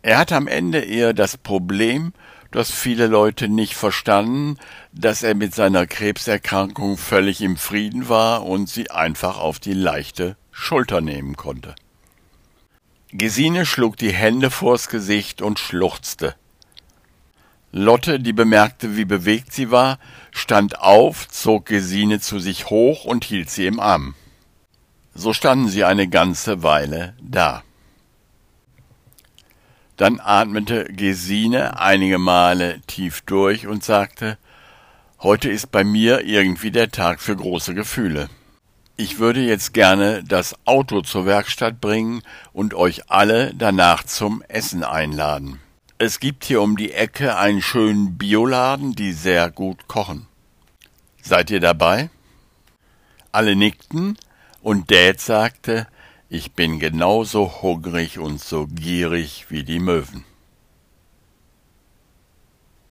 Er 0.00 0.16
hat 0.16 0.32
am 0.32 0.46
Ende 0.46 0.80
eher 0.80 1.12
das 1.12 1.36
Problem, 1.36 2.14
dass 2.52 2.70
viele 2.70 3.06
Leute 3.06 3.50
nicht 3.50 3.74
verstanden, 3.74 4.56
dass 4.94 5.22
er 5.22 5.34
mit 5.34 5.54
seiner 5.54 5.86
Krebserkrankung 5.86 6.96
völlig 6.96 7.42
im 7.42 7.58
Frieden 7.58 8.08
war 8.08 8.46
und 8.46 8.70
sie 8.70 8.90
einfach 8.90 9.38
auf 9.38 9.58
die 9.58 9.74
leichte 9.74 10.38
Schulter 10.52 11.02
nehmen 11.02 11.36
konnte. 11.36 11.74
Gesine 13.10 13.66
schlug 13.66 13.98
die 13.98 14.14
Hände 14.14 14.50
vors 14.50 14.88
Gesicht 14.88 15.42
und 15.42 15.58
schluchzte. 15.58 16.34
Lotte, 17.72 18.20
die 18.20 18.34
bemerkte, 18.34 18.96
wie 18.96 19.06
bewegt 19.06 19.52
sie 19.52 19.70
war, 19.70 19.98
stand 20.30 20.78
auf, 20.80 21.26
zog 21.28 21.66
Gesine 21.66 22.20
zu 22.20 22.38
sich 22.38 22.68
hoch 22.68 23.04
und 23.04 23.24
hielt 23.24 23.48
sie 23.48 23.66
im 23.66 23.80
Arm. 23.80 24.14
So 25.14 25.32
standen 25.32 25.68
sie 25.68 25.84
eine 25.84 26.06
ganze 26.06 26.62
Weile 26.62 27.14
da. 27.20 27.62
Dann 29.96 30.20
atmete 30.20 30.84
Gesine 30.84 31.80
einige 31.80 32.18
Male 32.18 32.80
tief 32.86 33.22
durch 33.22 33.66
und 33.66 33.82
sagte, 33.82 34.36
Heute 35.22 35.48
ist 35.50 35.70
bei 35.70 35.84
mir 35.84 36.24
irgendwie 36.24 36.72
der 36.72 36.90
Tag 36.90 37.20
für 37.20 37.36
große 37.36 37.74
Gefühle. 37.74 38.28
Ich 38.96 39.20
würde 39.20 39.40
jetzt 39.40 39.72
gerne 39.72 40.24
das 40.24 40.56
Auto 40.64 41.00
zur 41.02 41.26
Werkstatt 41.26 41.80
bringen 41.80 42.22
und 42.52 42.74
euch 42.74 43.08
alle 43.08 43.54
danach 43.54 44.02
zum 44.02 44.42
Essen 44.48 44.82
einladen. 44.82 45.60
Es 46.04 46.18
gibt 46.18 46.42
hier 46.46 46.60
um 46.60 46.76
die 46.76 46.90
Ecke 46.90 47.36
einen 47.36 47.62
schönen 47.62 48.18
Bioladen, 48.18 48.96
die 48.96 49.12
sehr 49.12 49.52
gut 49.52 49.86
kochen. 49.86 50.26
Seid 51.22 51.48
ihr 51.52 51.60
dabei? 51.60 52.10
Alle 53.30 53.54
nickten, 53.54 54.18
und 54.62 54.90
Dad 54.90 55.20
sagte, 55.20 55.86
ich 56.28 56.54
bin 56.54 56.80
genauso 56.80 57.62
hungrig 57.62 58.18
und 58.18 58.40
so 58.40 58.66
gierig 58.66 59.46
wie 59.48 59.62
die 59.62 59.78
Möwen. 59.78 60.24